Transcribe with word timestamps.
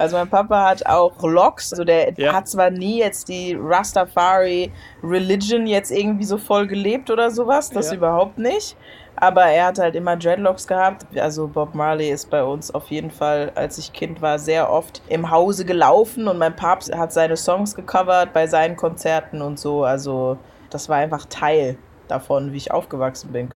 Also 0.00 0.16
mein 0.16 0.30
Papa 0.30 0.66
hat 0.66 0.86
auch 0.86 1.12
Locks, 1.22 1.74
also 1.74 1.84
der 1.84 2.14
ja. 2.16 2.32
hat 2.32 2.48
zwar 2.48 2.70
nie 2.70 3.00
jetzt 3.00 3.28
die 3.28 3.54
Rastafari 3.60 4.72
Religion 5.02 5.66
jetzt 5.66 5.90
irgendwie 5.90 6.24
so 6.24 6.38
voll 6.38 6.66
gelebt 6.66 7.10
oder 7.10 7.30
sowas, 7.30 7.68
das 7.68 7.90
ja. 7.90 7.98
überhaupt 7.98 8.38
nicht. 8.38 8.78
Aber 9.16 9.42
er 9.44 9.66
hat 9.66 9.78
halt 9.78 9.94
immer 9.94 10.16
Dreadlocks 10.16 10.66
gehabt. 10.66 11.04
Also 11.18 11.48
Bob 11.48 11.74
Marley 11.74 12.08
ist 12.08 12.30
bei 12.30 12.42
uns 12.42 12.74
auf 12.74 12.90
jeden 12.90 13.10
Fall, 13.10 13.52
als 13.54 13.76
ich 13.76 13.92
Kind 13.92 14.22
war, 14.22 14.38
sehr 14.38 14.72
oft 14.72 15.02
im 15.10 15.30
Hause 15.30 15.66
gelaufen 15.66 16.28
und 16.28 16.38
mein 16.38 16.56
Papst 16.56 16.96
hat 16.96 17.12
seine 17.12 17.36
Songs 17.36 17.74
gecovert 17.74 18.32
bei 18.32 18.46
seinen 18.46 18.76
Konzerten 18.76 19.42
und 19.42 19.58
so. 19.58 19.84
Also 19.84 20.38
das 20.70 20.88
war 20.88 20.96
einfach 20.96 21.26
Teil 21.26 21.76
davon, 22.08 22.54
wie 22.54 22.56
ich 22.56 22.72
aufgewachsen 22.72 23.32
bin. 23.32 23.50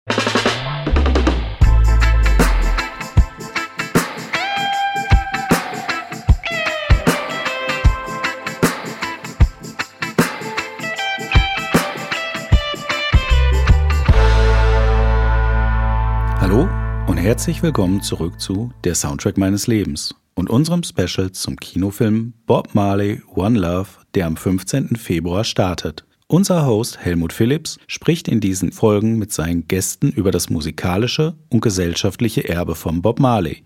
Herzlich 17.34 17.64
willkommen 17.64 18.00
zurück 18.00 18.40
zu 18.40 18.70
Der 18.84 18.94
Soundtrack 18.94 19.36
meines 19.38 19.66
Lebens 19.66 20.14
und 20.36 20.48
unserem 20.48 20.84
Special 20.84 21.32
zum 21.32 21.56
Kinofilm 21.56 22.32
Bob 22.46 22.76
Marley 22.76 23.22
One 23.34 23.58
Love, 23.58 23.88
der 24.14 24.26
am 24.26 24.36
15. 24.36 24.94
Februar 24.94 25.42
startet. 25.42 26.04
Unser 26.28 26.64
Host 26.64 27.00
Helmut 27.00 27.32
Phillips 27.32 27.80
spricht 27.88 28.28
in 28.28 28.38
diesen 28.38 28.70
Folgen 28.70 29.18
mit 29.18 29.32
seinen 29.32 29.66
Gästen 29.66 30.12
über 30.12 30.30
das 30.30 30.48
musikalische 30.48 31.34
und 31.50 31.60
gesellschaftliche 31.60 32.48
Erbe 32.48 32.76
von 32.76 33.02
Bob 33.02 33.18
Marley. 33.18 33.64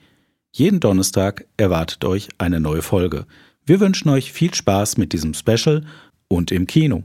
Jeden 0.50 0.80
Donnerstag 0.80 1.44
erwartet 1.58 2.06
euch 2.06 2.30
eine 2.38 2.60
neue 2.60 2.80
Folge. 2.80 3.26
Wir 3.66 3.80
wünschen 3.80 4.08
euch 4.08 4.32
viel 4.32 4.54
Spaß 4.54 4.96
mit 4.96 5.12
diesem 5.12 5.34
Special 5.34 5.84
und 6.26 6.52
im 6.52 6.66
Kino. 6.66 7.04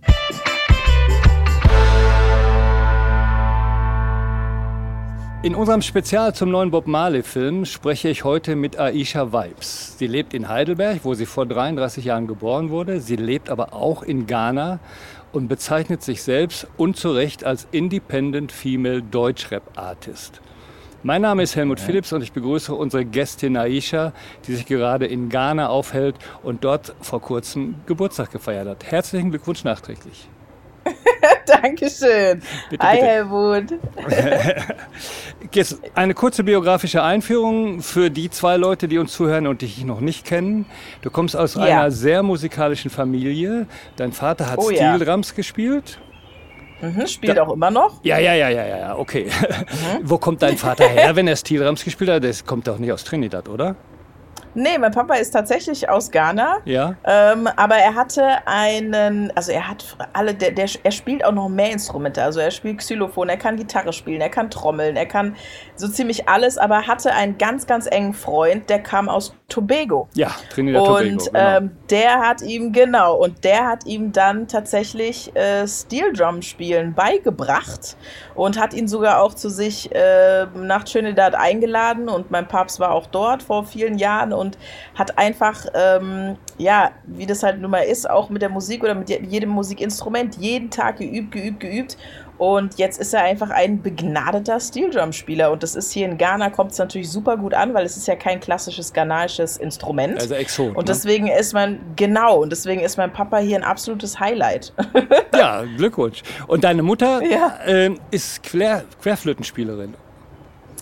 In 5.43 5.55
unserem 5.55 5.81
Spezial 5.81 6.33
zum 6.33 6.51
neuen 6.51 6.71
Bob 6.71 6.87
Marley-Film 6.87 7.65
spreche 7.65 8.07
ich 8.07 8.23
heute 8.23 8.55
mit 8.55 8.79
Aisha 8.79 9.33
Vibes. 9.33 9.97
Sie 9.97 10.07
lebt 10.07 10.33
in 10.33 10.47
Heidelberg, 10.47 11.01
wo 11.03 11.15
sie 11.15 11.25
vor 11.25 11.45
33 11.45 12.05
Jahren 12.05 12.27
geboren 12.27 12.69
wurde. 12.69 13.01
Sie 13.01 13.17
lebt 13.17 13.49
aber 13.49 13.73
auch 13.73 14.03
in 14.03 14.25
Ghana 14.25 14.79
und 15.33 15.49
bezeichnet 15.49 16.01
sich 16.01 16.23
selbst 16.23 16.65
unzurecht 16.77 17.43
als 17.43 17.67
Independent 17.71 18.53
Female 18.53 19.01
Deutschrap 19.01 19.63
Artist. 19.77 20.39
Mein 21.03 21.23
Name 21.23 21.43
ist 21.43 21.57
Helmut 21.57 21.81
Phillips 21.81 22.13
und 22.13 22.21
ich 22.21 22.31
begrüße 22.31 22.73
unsere 22.73 23.03
Gästin 23.03 23.57
Aisha, 23.57 24.13
die 24.47 24.55
sich 24.55 24.65
gerade 24.65 25.07
in 25.07 25.27
Ghana 25.27 25.67
aufhält 25.67 26.15
und 26.41 26.63
dort 26.63 26.95
vor 27.01 27.19
kurzem 27.19 27.75
Geburtstag 27.85 28.31
gefeiert 28.31 28.69
hat. 28.69 28.85
Herzlichen 28.85 29.31
Glückwunsch 29.31 29.65
nachträglich. 29.65 30.29
Dankeschön. 31.45 32.41
Bitte, 32.69 32.85
Hi, 32.85 32.95
bitte. 32.95 33.07
Helmut. 33.07 33.73
Jetzt 35.51 35.79
eine 35.93 36.13
kurze 36.13 36.43
biografische 36.43 37.03
Einführung 37.03 37.81
für 37.81 38.09
die 38.09 38.29
zwei 38.29 38.57
Leute, 38.57 38.87
die 38.87 38.97
uns 38.97 39.13
zuhören 39.13 39.47
und 39.47 39.61
dich 39.61 39.83
noch 39.85 39.99
nicht 39.99 40.25
kennen. 40.25 40.65
Du 41.01 41.09
kommst 41.09 41.35
aus 41.35 41.55
ja. 41.55 41.61
einer 41.61 41.91
sehr 41.91 42.23
musikalischen 42.23 42.89
Familie. 42.89 43.67
Dein 43.95 44.13
Vater 44.13 44.49
hat 44.49 44.59
oh, 44.59 44.71
Steel 44.71 44.99
Drums 44.99 45.29
ja. 45.29 45.35
gespielt. 45.35 45.99
Mhm, 46.81 47.07
spielt 47.07 47.37
da, 47.37 47.43
auch 47.43 47.53
immer 47.53 47.71
noch? 47.71 48.03
Ja, 48.03 48.17
ja, 48.17 48.33
ja, 48.33 48.49
ja, 48.49 48.65
ja, 48.65 48.97
okay. 48.97 49.25
Mhm. 49.25 49.99
Wo 50.09 50.17
kommt 50.17 50.41
dein 50.41 50.57
Vater 50.57 50.87
her, 50.87 51.15
wenn 51.15 51.27
er 51.27 51.35
Steel 51.35 51.63
Drums 51.63 51.83
gespielt 51.83 52.09
hat? 52.09 52.23
Das 52.23 52.45
kommt 52.45 52.67
doch 52.67 52.77
nicht 52.77 52.91
aus 52.91 53.03
Trinidad, 53.03 53.47
oder? 53.47 53.75
Nee, 54.55 54.77
mein 54.77 54.91
Papa 54.91 55.15
ist 55.15 55.31
tatsächlich 55.31 55.89
aus 55.89 56.11
Ghana. 56.11 56.59
Ja. 56.65 56.95
Ähm, 57.03 57.47
aber 57.55 57.75
er 57.75 57.95
hatte 57.95 58.45
einen, 58.45 59.31
also 59.35 59.51
er 59.51 59.67
hat 59.67 59.97
alle, 60.13 60.33
der, 60.33 60.51
der, 60.51 60.69
er 60.83 60.91
spielt 60.91 61.25
auch 61.25 61.31
noch 61.31 61.49
mehr 61.49 61.71
Instrumente. 61.71 62.23
Also 62.23 62.39
er 62.39 62.51
spielt 62.51 62.77
Xylophon, 62.77 63.29
er 63.29 63.37
kann 63.37 63.55
Gitarre 63.55 63.93
spielen, 63.93 64.21
er 64.21 64.29
kann 64.29 64.51
trommeln, 64.51 64.95
er 64.95 65.07
kann 65.07 65.35
so 65.75 65.87
ziemlich 65.87 66.29
alles, 66.29 66.57
aber 66.57 66.87
hatte 66.87 67.13
einen 67.13 67.37
ganz, 67.37 67.65
ganz 67.65 67.87
engen 67.87 68.13
Freund, 68.13 68.69
der 68.69 68.81
kam 68.81 69.09
aus 69.09 69.35
Tobago. 69.53 70.07
Ja, 70.15 70.31
Trinidad 70.49 70.81
und, 70.81 70.87
Tobago. 70.87 71.11
Und 71.11 71.25
genau. 71.25 71.57
ähm, 71.57 71.71
der 71.91 72.19
hat 72.21 72.41
ihm, 72.41 72.71
genau, 72.71 73.17
und 73.17 73.43
der 73.43 73.67
hat 73.67 73.85
ihm 73.85 74.11
dann 74.11 74.47
tatsächlich 74.47 75.35
äh, 75.35 75.67
Steel 75.67 76.11
Drum 76.11 76.41
spielen 76.41 76.95
beigebracht 76.95 77.95
und 78.33 78.59
hat 78.59 78.73
ihn 78.73 78.87
sogar 78.87 79.21
auch 79.21 79.35
zu 79.35 79.49
sich 79.49 79.93
äh, 79.93 80.47
nach 80.55 80.85
Trinidad 80.85 81.35
eingeladen 81.35 82.09
und 82.09 82.31
mein 82.31 82.47
Papst 82.47 82.79
war 82.79 82.91
auch 82.91 83.05
dort 83.05 83.43
vor 83.43 83.63
vielen 83.63 83.99
Jahren 83.99 84.33
und 84.33 84.57
hat 84.95 85.19
einfach, 85.19 85.67
ähm, 85.75 86.37
ja, 86.57 86.89
wie 87.05 87.27
das 87.27 87.43
halt 87.43 87.61
nun 87.61 87.69
mal 87.69 87.81
ist, 87.81 88.09
auch 88.09 88.31
mit 88.31 88.41
der 88.41 88.49
Musik 88.49 88.83
oder 88.83 88.95
mit 88.95 89.09
jedem 89.09 89.51
Musikinstrument 89.51 90.37
jeden 90.37 90.71
Tag 90.71 90.97
geübt, 90.97 91.31
geübt, 91.31 91.59
geübt. 91.59 91.97
Und 92.37 92.77
jetzt 92.77 92.99
ist 92.99 93.13
er 93.13 93.23
einfach 93.23 93.49
ein 93.49 93.81
begnadeter 93.81 94.59
Steel 94.59 94.89
Drum 94.89 95.13
Spieler. 95.13 95.51
Und 95.51 95.63
das 95.63 95.75
ist 95.75 95.91
hier 95.91 96.05
in 96.05 96.17
Ghana, 96.17 96.49
kommt 96.49 96.71
es 96.71 96.77
natürlich 96.77 97.09
super 97.09 97.37
gut 97.37 97.53
an, 97.53 97.73
weil 97.73 97.85
es 97.85 97.97
ist 97.97 98.07
ja 98.07 98.15
kein 98.15 98.39
klassisches 98.39 98.93
ghanaisches 98.93 99.57
Instrument. 99.57 100.19
Also 100.19 100.35
Exot. 100.35 100.69
Und 100.69 100.77
ne? 100.77 100.83
deswegen 100.85 101.25
ne? 101.25 101.37
ist 101.37 101.53
mein, 101.53 101.79
genau, 101.95 102.41
und 102.41 102.51
deswegen 102.51 102.81
ist 102.81 102.97
mein 102.97 103.13
Papa 103.13 103.37
hier 103.37 103.57
ein 103.57 103.63
absolutes 103.63 104.19
Highlight. 104.19 104.73
ja, 105.35 105.63
Glückwunsch. 105.77 106.23
Und 106.47 106.63
deine 106.63 106.83
Mutter 106.83 107.21
ja. 107.23 107.59
äh, 107.65 107.95
ist 108.11 108.43
Quer 108.43 108.83
Querflötenspielerin. 109.01 109.95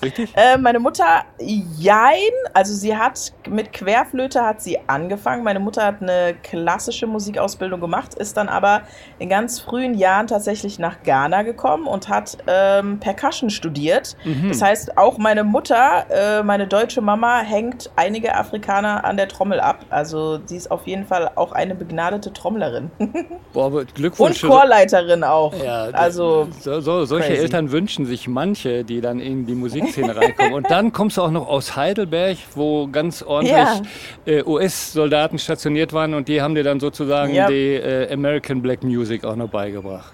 Richtig? 0.01 0.31
Äh, 0.35 0.57
meine 0.57 0.79
Mutter, 0.79 1.23
jein. 1.39 2.11
Also 2.53 2.73
sie 2.73 2.95
hat 2.95 3.33
mit 3.47 3.73
Querflöte 3.73 4.41
hat 4.43 4.61
sie 4.61 4.79
angefangen. 4.87 5.43
Meine 5.43 5.59
Mutter 5.59 5.85
hat 5.85 6.01
eine 6.01 6.35
klassische 6.43 7.07
Musikausbildung 7.07 7.79
gemacht, 7.79 8.13
ist 8.15 8.37
dann 8.37 8.49
aber 8.49 8.81
in 9.19 9.29
ganz 9.29 9.59
frühen 9.59 9.93
Jahren 9.93 10.27
tatsächlich 10.27 10.79
nach 10.79 11.03
Ghana 11.03 11.43
gekommen 11.43 11.87
und 11.87 12.09
hat 12.09 12.37
ähm, 12.47 12.99
Percussion 12.99 13.49
studiert. 13.49 14.15
Mhm. 14.23 14.49
Das 14.49 14.61
heißt, 14.61 14.97
auch 14.97 15.17
meine 15.17 15.43
Mutter, 15.43 16.05
äh, 16.09 16.43
meine 16.43 16.67
deutsche 16.67 17.01
Mama, 17.01 17.41
hängt 17.41 17.89
einige 17.95 18.35
Afrikaner 18.35 19.05
an 19.05 19.17
der 19.17 19.27
Trommel 19.27 19.59
ab. 19.59 19.85
Also 19.89 20.39
sie 20.45 20.57
ist 20.57 20.71
auf 20.71 20.87
jeden 20.87 21.05
Fall 21.05 21.31
auch 21.35 21.51
eine 21.51 21.75
begnadete 21.75 22.33
Trommlerin. 22.33 22.91
Boah, 23.53 23.67
aber 23.67 23.85
Glückwunsch. 23.85 24.43
Und 24.43 24.49
Chorleiterin 24.49 25.23
auch. 25.23 25.53
Ja, 25.63 25.85
also 25.91 26.47
so, 26.59 26.79
so, 26.81 27.05
solche 27.05 27.29
crazy. 27.29 27.41
Eltern 27.41 27.71
wünschen 27.71 28.05
sich 28.05 28.27
manche, 28.27 28.83
die 28.83 29.01
dann 29.01 29.19
in 29.19 29.45
die 29.45 29.55
Musik 29.55 29.90
Szene 29.91 30.15
reinkommen. 30.15 30.53
Und 30.53 30.69
dann 30.69 30.91
kommst 30.91 31.17
du 31.17 31.21
auch 31.21 31.31
noch 31.31 31.47
aus 31.47 31.75
Heidelberg, 31.75 32.37
wo 32.55 32.87
ganz 32.87 33.21
ordentlich 33.21 33.55
ja. 33.55 33.81
äh, 34.25 34.43
US-Soldaten 34.43 35.39
stationiert 35.39 35.93
waren 35.93 36.13
und 36.13 36.27
die 36.27 36.41
haben 36.41 36.55
dir 36.55 36.63
dann 36.63 36.79
sozusagen 36.79 37.33
yep. 37.33 37.47
die 37.47 37.75
äh, 37.75 38.11
American 38.13 38.61
Black 38.61 38.83
Music 38.83 39.23
auch 39.23 39.35
noch 39.35 39.49
beigebracht. 39.49 40.13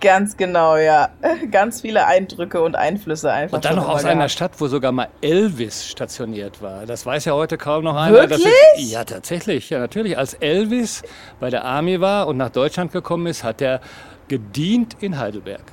Ganz 0.00 0.36
genau, 0.36 0.76
ja. 0.76 1.08
Ganz 1.50 1.80
viele 1.80 2.06
Eindrücke 2.06 2.60
und 2.60 2.76
Einflüsse 2.76 3.32
einfach. 3.32 3.56
Und 3.56 3.64
dann 3.64 3.76
noch 3.76 3.88
aus 3.88 4.02
gehabt. 4.02 4.14
einer 4.14 4.28
Stadt, 4.28 4.52
wo 4.58 4.66
sogar 4.66 4.92
mal 4.92 5.08
Elvis 5.22 5.88
stationiert 5.88 6.60
war. 6.60 6.84
Das 6.86 7.06
weiß 7.06 7.24
ja 7.24 7.32
heute 7.32 7.56
kaum 7.56 7.84
noch 7.84 7.96
einer. 7.96 8.14
Wirklich? 8.14 8.44
Ist, 8.44 8.92
ja, 8.92 9.04
tatsächlich. 9.04 9.70
Ja, 9.70 9.78
natürlich. 9.78 10.18
Als 10.18 10.34
Elvis 10.34 11.02
bei 11.38 11.50
der 11.50 11.64
Army 11.64 12.00
war 12.00 12.26
und 12.26 12.36
nach 12.36 12.50
Deutschland 12.50 12.92
gekommen 12.92 13.26
ist, 13.26 13.42
hat 13.42 13.62
er 13.62 13.80
gedient 14.28 14.96
in 15.00 15.18
Heidelberg. 15.18 15.64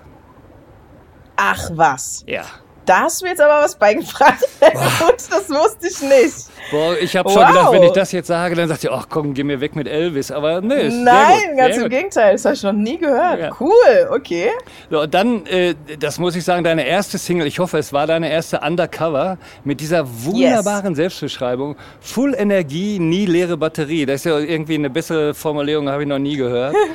Ach 1.36 1.70
was. 1.74 2.24
Ja. 2.28 2.44
Da 2.88 3.02
hast 3.02 3.20
du 3.20 3.26
mir 3.26 3.32
jetzt 3.32 3.42
aber 3.42 3.62
was 3.62 3.76
beigebracht. 3.76 4.40
das 4.62 5.50
wusste 5.50 5.88
ich 5.88 6.02
nicht. 6.02 6.48
Boah, 6.72 6.98
ich 6.98 7.18
habe 7.18 7.30
schon 7.30 7.42
wow. 7.42 7.50
gedacht, 7.50 7.72
wenn 7.74 7.84
ich 7.84 7.92
das 7.92 8.14
jetzt 8.14 8.28
sage, 8.28 8.56
dann 8.56 8.70
sagt 8.70 8.86
ihr, 8.86 8.94
ach 8.94 9.08
komm, 9.10 9.34
geh 9.34 9.44
mir 9.44 9.60
weg 9.60 9.76
mit 9.76 9.90
Elvis. 9.90 10.32
Aber 10.32 10.62
nee, 10.62 10.88
Nein, 10.88 11.58
ganz 11.58 11.76
im 11.76 11.90
Gegenteil. 11.90 12.32
Das 12.32 12.46
habe 12.46 12.56
ich 12.56 12.64
noch 12.64 12.72
nie 12.72 12.98
gehört. 12.98 13.40
Ja. 13.42 13.52
Cool, 13.60 14.08
okay. 14.10 14.52
So, 14.90 15.02
und 15.02 15.14
dann, 15.14 15.46
äh, 15.48 15.76
das 16.00 16.18
muss 16.18 16.38
ich 16.38 16.46
sagen, 16.46 16.64
deine 16.64 16.88
erste 16.88 17.18
Single, 17.18 17.46
ich 17.46 17.60
hoffe, 17.60 17.78
es 17.78 17.92
war 17.92 18.08
deine 18.08 18.32
erste 18.32 18.62
Undercover 18.62 19.38
mit 19.66 19.82
dieser 19.82 20.08
wunderbaren 20.24 20.92
yes. 20.92 20.98
Selbstbeschreibung. 20.98 21.76
Full 22.00 22.36
Energie, 22.38 23.00
nie 23.00 23.26
leere 23.26 23.58
Batterie. 23.58 24.06
Das 24.06 24.16
ist 24.16 24.26
ja 24.26 24.40
irgendwie 24.40 24.76
eine 24.76 24.90
bessere 24.90 25.34
Formulierung, 25.34 25.90
habe 25.90 26.04
ich 26.04 26.08
noch 26.08 26.20
nie 26.20 26.38
gehört. 26.38 26.74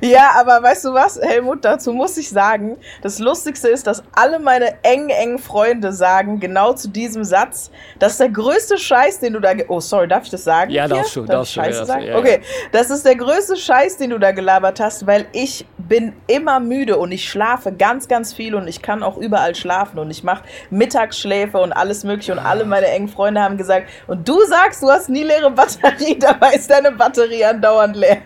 Ja, 0.00 0.32
aber 0.38 0.62
weißt 0.62 0.84
du 0.86 0.94
was, 0.94 1.20
Helmut, 1.20 1.64
dazu 1.64 1.92
muss 1.92 2.16
ich 2.16 2.28
sagen, 2.28 2.76
das 3.02 3.18
Lustigste 3.18 3.68
ist, 3.68 3.86
dass 3.86 4.02
alle 4.12 4.38
meine 4.38 4.82
engen, 4.82 5.10
engen 5.10 5.38
Freunde 5.38 5.92
sagen, 5.92 6.40
genau 6.40 6.72
zu 6.72 6.88
diesem 6.88 7.24
Satz, 7.24 7.70
das 7.98 8.12
ist 8.12 8.20
der 8.20 8.30
größte 8.30 8.78
Scheiß, 8.78 9.20
den 9.20 9.32
du 9.34 9.40
da. 9.40 9.52
Oh, 9.68 9.80
sorry, 9.80 10.08
darf 10.08 10.24
ich 10.24 10.30
das 10.30 10.44
sagen? 10.44 10.70
Ja, 10.70 10.88
darfst 10.88 11.16
du, 11.16 11.24
darfst 11.24 11.56
du. 11.56 11.60
Ja, 11.60 11.84
sagen? 11.84 12.04
Ja, 12.04 12.18
okay, 12.18 12.40
das 12.72 12.90
ist 12.90 13.04
der 13.04 13.16
größte 13.16 13.56
Scheiß, 13.56 13.96
den 13.96 14.10
du 14.10 14.18
da 14.18 14.32
gelabert 14.32 14.80
hast, 14.80 15.06
weil 15.06 15.26
ich 15.32 15.66
bin 15.76 16.12
immer 16.26 16.60
müde 16.60 16.98
und 16.98 17.12
ich 17.12 17.28
schlafe 17.28 17.72
ganz, 17.72 18.08
ganz 18.08 18.32
viel 18.32 18.54
und 18.54 18.68
ich 18.68 18.82
kann 18.82 19.02
auch 19.02 19.16
überall 19.16 19.54
schlafen 19.54 19.98
und 19.98 20.10
ich 20.10 20.22
mache 20.22 20.44
Mittagsschläfe 20.70 21.58
und 21.58 21.72
alles 21.72 22.04
Mögliche 22.04 22.32
und 22.32 22.38
alle 22.38 22.64
meine 22.64 22.86
engen 22.86 23.08
Freunde 23.08 23.42
haben 23.42 23.56
gesagt, 23.56 23.88
und 24.06 24.28
du 24.28 24.40
sagst, 24.46 24.82
du 24.82 24.90
hast 24.90 25.08
nie 25.08 25.22
leere 25.22 25.50
Batterie, 25.50 26.18
dabei 26.20 26.52
ist 26.54 26.70
deine 26.70 26.92
Batterie 26.92 27.44
andauernd 27.44 27.96
leer. 27.96 28.18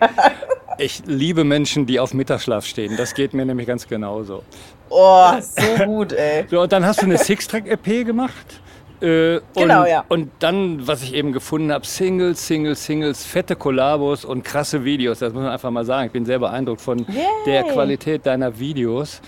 Ich 0.77 1.03
liebe 1.05 1.43
Menschen, 1.43 1.85
die 1.85 1.99
auf 1.99 2.13
Mittagsschlaf 2.13 2.65
stehen. 2.65 2.95
Das 2.97 3.13
geht 3.13 3.33
mir 3.33 3.45
nämlich 3.45 3.67
ganz 3.67 3.87
genauso. 3.87 4.43
Oh, 4.89 5.31
so 5.39 5.85
gut, 5.85 6.13
ey. 6.13 6.45
So, 6.49 6.61
und 6.61 6.71
dann 6.71 6.85
hast 6.85 7.01
du 7.01 7.05
eine 7.05 7.17
Six-Track-EP 7.17 8.05
gemacht. 8.05 8.61
Äh, 9.01 9.39
Genau, 9.55 9.81
und, 9.81 9.87
ja. 9.89 10.05
Und 10.07 10.31
dann, 10.39 10.87
was 10.87 11.03
ich 11.03 11.13
eben 11.13 11.33
gefunden 11.33 11.71
habe, 11.71 11.85
Singles, 11.85 12.45
Singles, 12.47 12.85
Singles, 12.85 13.25
fette 13.25 13.55
Kollabos 13.55 14.23
und 14.23 14.43
krasse 14.43 14.85
Videos. 14.85 15.19
Das 15.19 15.33
muss 15.33 15.43
man 15.43 15.51
einfach 15.51 15.71
mal 15.71 15.83
sagen. 15.85 16.07
Ich 16.07 16.13
bin 16.13 16.25
sehr 16.25 16.39
beeindruckt 16.39 16.81
von 16.81 16.99
Yay. 16.99 17.25
der 17.45 17.63
Qualität 17.63 18.25
deiner 18.25 18.57
Videos. 18.59 19.21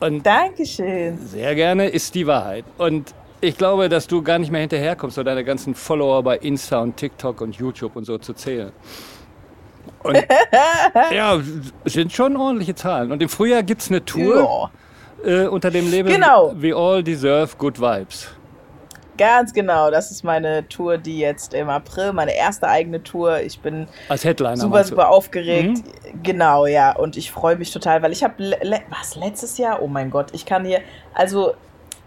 Und 0.00 0.26
Dankeschön. 0.26 1.18
sehr 1.26 1.54
gerne 1.54 1.88
ist 1.88 2.14
die 2.14 2.26
Wahrheit. 2.26 2.64
Und 2.76 3.14
ich 3.40 3.56
glaube, 3.56 3.88
dass 3.88 4.06
du 4.06 4.22
gar 4.22 4.38
nicht 4.38 4.50
mehr 4.50 4.60
hinterherkommst, 4.60 5.16
so 5.16 5.22
deine 5.22 5.44
ganzen 5.44 5.74
Follower 5.74 6.22
bei 6.22 6.36
Insta 6.38 6.80
und 6.80 6.96
TikTok 6.96 7.40
und 7.40 7.56
YouTube 7.56 7.96
und 7.96 8.04
so 8.04 8.18
zu 8.18 8.34
zählen. 8.34 8.72
Und 10.02 10.16
ja, 11.14 11.38
sind 11.84 12.12
schon 12.12 12.36
ordentliche 12.36 12.74
Zahlen. 12.74 13.12
Und 13.12 13.22
im 13.22 13.28
Frühjahr 13.28 13.62
gibt 13.62 13.82
es 13.82 13.88
eine 13.88 14.04
Tour 14.04 14.70
Ja. 15.24 15.30
äh, 15.44 15.46
unter 15.48 15.70
dem 15.70 15.90
Label 15.90 16.12
Genau. 16.12 16.52
We 16.56 16.74
All 16.74 17.02
Deserve 17.02 17.56
Good 17.56 17.80
Vibes. 17.80 18.28
Ganz 19.18 19.54
genau, 19.54 19.90
das 19.90 20.10
ist 20.10 20.24
meine 20.24 20.68
Tour, 20.68 20.98
die 20.98 21.18
jetzt 21.18 21.54
im 21.54 21.70
April, 21.70 22.12
meine 22.12 22.36
erste 22.36 22.68
eigene 22.68 23.02
Tour. 23.02 23.40
Ich 23.40 23.58
bin 23.60 23.88
Als 24.10 24.24
Headliner. 24.24 24.58
super, 24.58 24.84
super 24.84 25.08
aufgeregt. 25.08 25.78
Mhm. 25.78 26.22
Genau, 26.22 26.66
ja. 26.66 26.94
Und 26.94 27.16
ich 27.16 27.30
freue 27.32 27.56
mich 27.56 27.72
total, 27.72 28.02
weil 28.02 28.12
ich 28.12 28.22
habe, 28.22 28.34
le 28.42 28.80
was, 28.90 29.16
letztes 29.16 29.56
Jahr? 29.56 29.80
Oh 29.80 29.86
mein 29.86 30.10
Gott, 30.10 30.26
ich 30.34 30.44
kann 30.44 30.66
hier, 30.66 30.80
also 31.14 31.54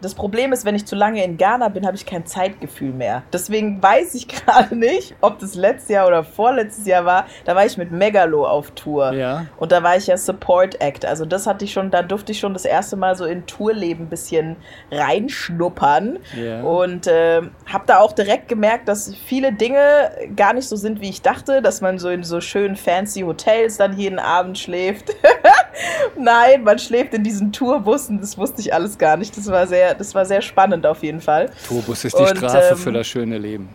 das 0.02 0.16
Problem 0.16 0.54
ist, 0.54 0.66
wenn 0.66 0.76
ich 0.76 0.86
zu 0.86 0.96
lange 0.96 1.24
in 1.24 1.38
Ghana 1.38 1.70
bin, 1.70 1.86
habe 1.86 1.96
ich 1.96 2.06
kein 2.06 2.26
Zeitgefühl 2.26 2.94
mehr. 2.94 3.24
Deswegen 3.34 3.82
weiß 3.82 4.16
ich 4.16 4.28
gerade 4.46 4.76
nicht, 4.76 5.16
ob 5.22 5.40
das 5.40 5.56
letztes 5.56 5.90
Jahr 5.90 6.08
oder 6.08 6.24
vorletztes 6.24 6.86
Jahr 6.86 7.06
war. 7.06 7.26
Da 7.46 7.56
war 7.56 7.66
ich 7.66 7.78
mit 7.78 7.92
Megalo 7.92 8.48
auf 8.48 8.72
Tour. 8.72 9.12
Ja. 9.14 9.46
Und 9.58 9.72
da 9.72 9.84
war 9.84 9.98
ich 9.98 10.08
ja 10.08 10.18
Support 10.18 10.82
Act. 10.82 11.06
Also 11.06 11.26
das 11.26 11.48
hatte 11.48 11.66
ich 11.66 11.74
schon, 11.74 11.92
da 11.92 12.02
durfte 12.02 12.32
ich 12.32 12.40
schon 12.40 12.54
das 12.54 12.66
erste 12.66 12.96
Mal 12.96 13.16
so 13.16 13.26
in 13.26 13.46
Tourleben 13.46 14.06
ein 14.06 14.10
bisschen 14.10 14.56
reinschnuppern. 14.92 16.20
Ja. 16.36 16.62
Und 16.62 17.08
äh, 17.08 17.42
habe 17.66 17.84
da 17.86 18.00
auch 18.00 18.14
direkt 18.14 18.48
gemerkt, 18.48 18.88
dass 18.88 19.14
viele 19.16 19.54
Dinge 19.54 20.12
gar 20.36 20.54
nicht 20.54 20.68
so 20.68 20.76
sind, 20.76 21.02
wie 21.02 21.10
ich 21.10 21.22
dachte, 21.22 21.62
dass 21.62 21.82
man 21.82 22.00
so 22.00 22.10
in 22.10 22.24
so 22.24 22.42
schönen 22.42 22.76
fancy 22.76 23.22
Hotels 23.22 23.78
dann 23.78 23.98
jeden 23.98 24.20
Abend 24.20 24.58
schläft. 24.58 25.16
Nein, 26.18 26.64
man 26.64 26.80
schläft 26.80 27.14
in 27.14 27.24
diesen 27.24 27.52
Tourbussen. 27.52 28.20
Das 28.20 28.38
wusste 28.38 28.62
ich 28.62 28.74
alles 28.74 28.98
gar 28.98 29.18
nicht. 29.18 29.36
Das 29.38 29.48
war 29.48 29.68
sehr, 29.68 29.89
das 29.94 30.14
war 30.16 30.26
sehr 30.26 30.42
spannend 30.42 30.86
auf 30.86 31.04
jeden 31.04 31.22
Fall. 31.22 31.50
Tourbus 31.68 32.06
ist 32.06 32.18
die 32.18 32.22
Und, 32.24 32.38
Strafe 32.38 32.70
ähm, 32.72 32.78
für 32.78 32.92
das 32.92 33.08
schöne 33.08 33.38
Leben. 33.38 33.70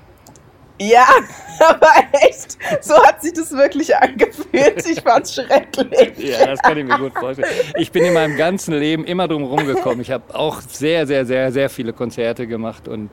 Ja, 0.81 1.07
aber 1.69 1.87
echt, 2.13 2.59
so 2.81 2.95
hat 3.05 3.23
sich 3.23 3.33
das 3.33 3.53
wirklich 3.53 3.95
angefühlt. 3.97 4.85
Ich 4.91 5.01
fand's 5.03 5.35
schrecklich. 5.35 6.13
Ja, 6.19 6.47
das 6.47 6.61
kann 6.61 6.77
ich 6.77 6.85
mir 6.85 6.99
gut 6.99 7.13
vorstellen. 7.17 7.49
Ich 7.79 7.93
bin 7.93 8.05
in 8.05 8.13
meinem 8.13 8.37
ganzen 8.37 8.75
Leben 8.75 9.05
immer 9.05 9.29
drum 9.29 9.45
rumgekommen. 9.45 10.01
Ich 10.01 10.11
habe 10.11 10.35
auch 10.35 10.61
sehr, 10.61 11.07
sehr, 11.07 11.25
sehr, 11.27 11.53
sehr 11.53 11.71
viele 11.71 11.93
Konzerte 11.93 12.47
gemacht 12.49 12.89
und 12.89 13.11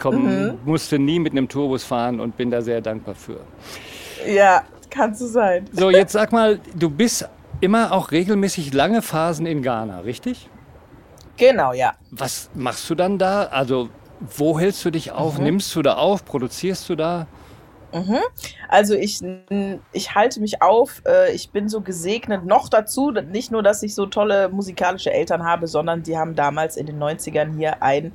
komm, 0.00 0.24
Mhm. 0.24 0.58
musste 0.64 0.98
nie 0.98 1.20
mit 1.20 1.32
einem 1.32 1.48
Tourbus 1.48 1.84
fahren 1.84 2.18
und 2.18 2.36
bin 2.36 2.50
da 2.50 2.60
sehr 2.62 2.80
dankbar 2.80 3.14
für. 3.14 3.38
Ja, 4.26 4.64
kann 4.90 5.14
so 5.14 5.26
sein. 5.28 5.66
So, 5.72 5.90
jetzt 5.90 6.12
sag 6.12 6.32
mal, 6.32 6.58
du 6.74 6.90
bist 6.90 7.28
immer 7.60 7.92
auch 7.92 8.10
regelmäßig 8.10 8.72
lange 8.74 9.02
Phasen 9.02 9.46
in 9.46 9.62
Ghana, 9.62 10.00
richtig? 10.00 10.48
Genau, 11.36 11.72
ja. 11.72 11.94
Was 12.10 12.50
machst 12.54 12.88
du 12.88 12.94
dann 12.94 13.18
da? 13.18 13.44
Also, 13.44 13.88
wo 14.20 14.58
hältst 14.58 14.84
du 14.84 14.90
dich 14.90 15.12
auf? 15.12 15.38
Mhm. 15.38 15.44
Nimmst 15.44 15.74
du 15.74 15.82
da 15.82 15.94
auf? 15.94 16.24
Produzierst 16.24 16.88
du 16.88 16.96
da? 16.96 17.26
Also 18.68 18.94
ich, 18.94 19.20
ich 19.92 20.14
halte 20.16 20.40
mich 20.40 20.62
auf, 20.62 21.02
äh, 21.06 21.32
ich 21.32 21.50
bin 21.50 21.68
so 21.68 21.80
gesegnet. 21.80 22.44
Noch 22.44 22.68
dazu, 22.68 23.12
nicht 23.12 23.52
nur, 23.52 23.62
dass 23.62 23.84
ich 23.84 23.94
so 23.94 24.06
tolle 24.06 24.48
musikalische 24.48 25.12
Eltern 25.12 25.44
habe, 25.44 25.68
sondern 25.68 26.02
die 26.02 26.18
haben 26.18 26.34
damals 26.34 26.76
in 26.76 26.86
den 26.86 26.98
90ern 26.98 27.56
hier 27.56 27.82
ein 27.84 28.12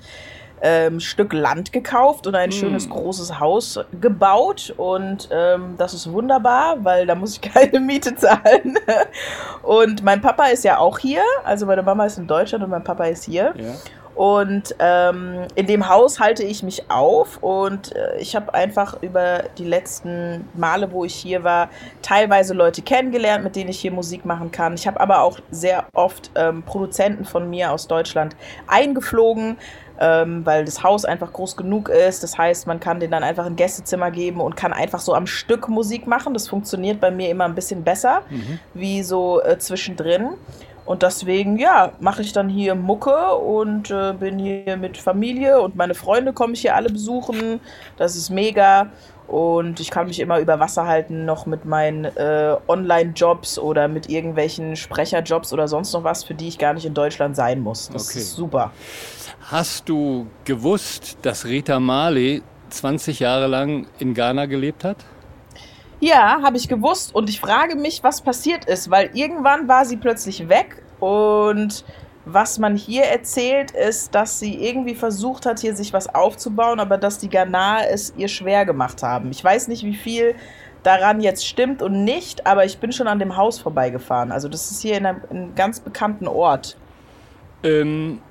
ähm, 0.62 1.00
Stück 1.00 1.34
Land 1.34 1.72
gekauft 1.72 2.28
und 2.28 2.36
ein 2.36 2.50
Mm. 2.50 2.54
schönes 2.54 2.90
großes 2.90 3.40
Haus 3.40 3.80
gebaut. 4.00 4.74
Und 4.78 5.30
ähm, 5.32 5.76
das 5.78 5.94
ist 5.94 6.12
wunderbar, 6.12 6.78
weil 6.84 7.06
da 7.06 7.16
muss 7.16 7.34
ich 7.34 7.42
keine 7.54 7.80
Miete 7.80 8.16
zahlen. 8.16 8.78
und 9.64 10.04
mein 10.04 10.22
Papa 10.22 10.46
ist 10.48 10.64
ja 10.64 10.78
auch 10.78 11.00
hier. 11.00 11.24
Also 11.44 11.66
meine 11.66 11.84
Mama 11.84 12.06
ist 12.06 12.18
in 12.18 12.28
Deutschland 12.28 12.64
und 12.64 12.70
mein 12.70 12.84
Papa 12.84 13.06
ist 13.06 13.26
hier. 13.26 13.54
Ja. 13.58 13.74
Und 14.16 14.76
ähm, 14.80 15.48
in 15.56 15.66
dem 15.66 15.88
Haus 15.88 16.20
halte 16.20 16.44
ich 16.44 16.62
mich 16.62 16.92
auf 16.92 17.38
und 17.42 17.96
äh, 17.96 18.18
ich 18.18 18.36
habe 18.36 18.54
einfach 18.54 19.02
über 19.02 19.44
die 19.58 19.64
letzten 19.64 20.46
Male, 20.56 20.92
wo 20.92 21.06
ich 21.06 21.16
hier 21.16 21.46
war, 21.46 21.70
teilweise 22.02 22.54
Leute 22.54 22.82
kennengelernt, 22.82 23.46
mit 23.46 23.56
denen 23.56 23.70
ich 23.70 23.80
hier 23.80 23.92
Musik 23.94 24.26
machen 24.26 24.52
kann. 24.52 24.74
Ich 24.74 24.88
habe 24.88 25.00
aber 25.00 25.22
auch 25.22 25.40
sehr 25.52 25.86
oft 25.94 26.32
ähm, 26.36 26.64
Produzenten 26.64 27.24
von 27.24 27.50
mir 27.50 27.72
aus 27.72 27.88
Deutschland 27.88 28.36
eingeflogen, 28.68 29.58
ähm, 30.00 30.46
weil 30.46 30.66
das 30.66 30.82
Haus 30.84 31.06
einfach 31.06 31.34
groß 31.34 31.58
genug 31.58 31.90
ist. 31.90 32.24
Das 32.24 32.38
heißt, 32.38 32.68
man 32.68 32.80
kann 32.80 33.00
denen 33.00 33.12
dann 33.12 33.24
einfach 33.24 33.46
ein 33.46 33.56
Gästezimmer 33.56 34.12
geben 34.12 34.40
und 34.42 34.56
kann 34.56 34.74
einfach 34.74 35.00
so 35.00 35.14
am 35.14 35.28
Stück 35.28 35.68
Musik 35.68 36.08
machen. 36.08 36.34
Das 36.34 36.48
funktioniert 36.48 37.00
bei 37.02 37.12
mir 37.12 37.30
immer 37.30 37.46
ein 37.46 37.56
bisschen 37.56 37.84
besser, 37.84 38.22
Mhm. 38.30 38.60
wie 38.74 39.04
so 39.04 39.42
äh, 39.42 39.58
zwischendrin. 39.60 40.30
Und 40.86 41.04
deswegen, 41.04 41.60
ja, 41.60 41.92
mache 42.00 42.24
ich 42.24 42.34
dann 42.34 42.50
hier 42.50 42.74
Mucke 42.74 43.36
und 43.36 43.92
äh, 43.92 44.14
bin 44.14 44.40
hier 44.40 44.76
mit 44.78 44.98
Familie 44.98 45.62
und 45.62 45.76
meine 45.76 45.94
Freunde 45.94 46.34
komme 46.34 46.54
ich 46.54 46.62
hier 46.62 46.76
alle 46.76 46.90
besuchen. 46.90 47.60
Das 47.98 48.16
ist 48.16 48.30
mega. 48.32 48.88
Und 49.28 49.80
ich 49.80 49.92
kann 49.92 50.08
mich 50.08 50.20
immer 50.20 50.40
über 50.40 50.60
Wasser 50.60 50.88
halten, 50.88 51.26
noch 51.26 51.46
mit 51.46 51.64
meinen 51.64 52.06
äh, 52.06 52.56
Online-Jobs 52.68 53.60
oder 53.60 53.88
mit 53.88 54.10
irgendwelchen 54.10 54.76
Sprecherjobs 54.76 55.54
oder 55.54 55.68
sonst 55.68 55.94
noch 55.94 56.04
was, 56.04 56.24
für 56.24 56.34
die 56.34 56.48
ich 56.48 56.58
gar 56.58 56.74
nicht 56.74 56.86
in 56.86 56.96
Deutschland 56.96 57.36
sein 57.36 57.60
muss. 57.60 57.90
Das 57.94 58.10
Okay. 58.10 58.18
ist 58.20 58.34
super. 58.36 58.72
Hast 59.42 59.90
du 59.90 60.28
gewusst, 60.46 61.18
dass 61.22 61.46
Rita 61.46 61.80
Marley 61.80 62.44
20 62.70 63.20
Jahre 63.20 63.48
lang 63.48 63.88
in 63.98 64.14
Ghana 64.14 64.46
gelebt 64.46 64.84
hat? 64.84 64.98
Ja, 66.00 66.42
habe 66.44 66.58
ich 66.58 66.68
gewusst 66.68 67.14
und 67.14 67.30
ich 67.30 67.40
frage 67.40 67.76
mich, 67.76 68.04
was 68.04 68.22
passiert 68.22 68.66
ist, 68.66 68.90
weil 68.90 69.10
irgendwann 69.14 69.68
war 69.68 69.86
sie 69.86 69.98
plötzlich 69.98 70.48
weg 70.48 70.82
und 71.00 71.84
was 72.26 72.60
man 72.60 72.76
hier 72.76 73.04
erzählt, 73.04 73.72
ist, 73.72 74.14
dass 74.14 74.40
sie 74.40 74.56
irgendwie 74.64 74.96
versucht 74.96 75.46
hat, 75.46 75.60
hier 75.60 75.76
sich 75.76 75.94
was 75.94 76.14
aufzubauen, 76.14 76.80
aber 76.80 76.98
dass 76.98 77.18
die 77.18 77.30
Ghanaer 77.30 77.90
es 77.92 78.14
ihr 78.18 78.28
schwer 78.28 78.66
gemacht 78.66 79.04
haben. 79.04 79.32
Ich 79.32 79.44
weiß 79.44 79.68
nicht, 79.68 79.84
wie 79.84 79.96
viel 79.96 80.36
daran 80.84 81.22
jetzt 81.22 81.46
stimmt 81.46 81.82
und 81.82 82.04
nicht, 82.04 82.46
aber 82.46 82.66
ich 82.66 82.78
bin 82.78 82.92
schon 82.92 83.08
an 83.08 83.20
dem 83.20 83.36
Haus 83.36 83.60
vorbeigefahren. 83.60 84.32
Also 84.32 84.48
das 84.48 84.72
ist 84.72 84.82
hier 84.82 84.98
in 84.98 85.06
einem, 85.06 85.22
in 85.30 85.38
einem 85.38 85.56
ganz 85.56 85.80
bekannten 85.80 86.28
Ort. 86.28 86.78
Ähm, 87.64 88.22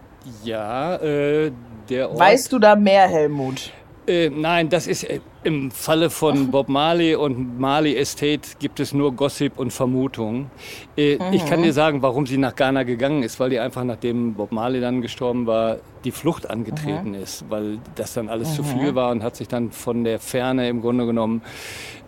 ja, 0.45 0.97
äh, 0.97 1.51
der 1.89 2.11
Ort. 2.11 2.19
Weißt 2.19 2.53
du 2.53 2.59
da 2.59 2.77
mehr, 2.77 3.09
Helmut? 3.09 3.73
Äh, 4.07 4.31
nein, 4.31 4.71
das 4.71 4.87
ist 4.87 5.05
äh, 5.05 5.21
im 5.45 5.71
Falle 5.71 6.09
von 6.09 6.51
Bob 6.51 6.69
Marley 6.69 7.15
und 7.15 7.59
Marley 7.61 7.95
Estate 7.97 8.41
gibt 8.59 8.81
es 8.81 8.95
nur 8.95 9.13
Gossip 9.15 9.59
und 9.59 9.71
Vermutungen. 9.71 10.51
Äh, 10.97 11.19
Ich 11.33 11.45
kann 11.45 11.63
dir 11.63 11.75
sagen, 11.75 12.01
warum 12.01 12.27
sie 12.27 12.39
nach 12.39 12.57
Ghana 12.57 12.85
gegangen 12.85 13.23
ist, 13.23 13.39
weil 13.39 13.51
die 13.51 13.59
einfach 13.61 13.85
nachdem 13.85 14.33
Bob 14.35 14.51
Marley 14.51 14.81
dann 14.81 15.03
gestorben 15.03 15.47
war, 15.47 15.77
die 16.05 16.11
Flucht 16.11 16.49
angetreten 16.49 17.13
ist, 17.15 17.45
weil 17.51 17.79
das 17.97 18.15
dann 18.15 18.31
alles 18.31 18.55
zu 18.55 18.63
viel 18.65 18.95
war 18.95 19.11
und 19.11 19.23
hat 19.23 19.37
sich 19.37 19.49
dann 19.49 19.73
von 19.73 20.05
der 20.05 20.19
Ferne 20.21 20.69
im 20.71 20.81
Grunde 20.81 21.05
genommen 21.05 21.43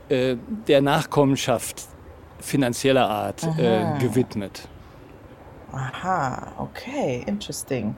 äh, 0.09 0.37
der 0.69 0.81
Nachkommenschaft 0.81 1.83
finanzieller 2.41 3.09
Art 3.11 3.43
äh, 3.59 3.99
gewidmet. 4.00 4.69
Aha, 5.73 6.53
okay, 6.59 7.23
interesting. 7.27 7.95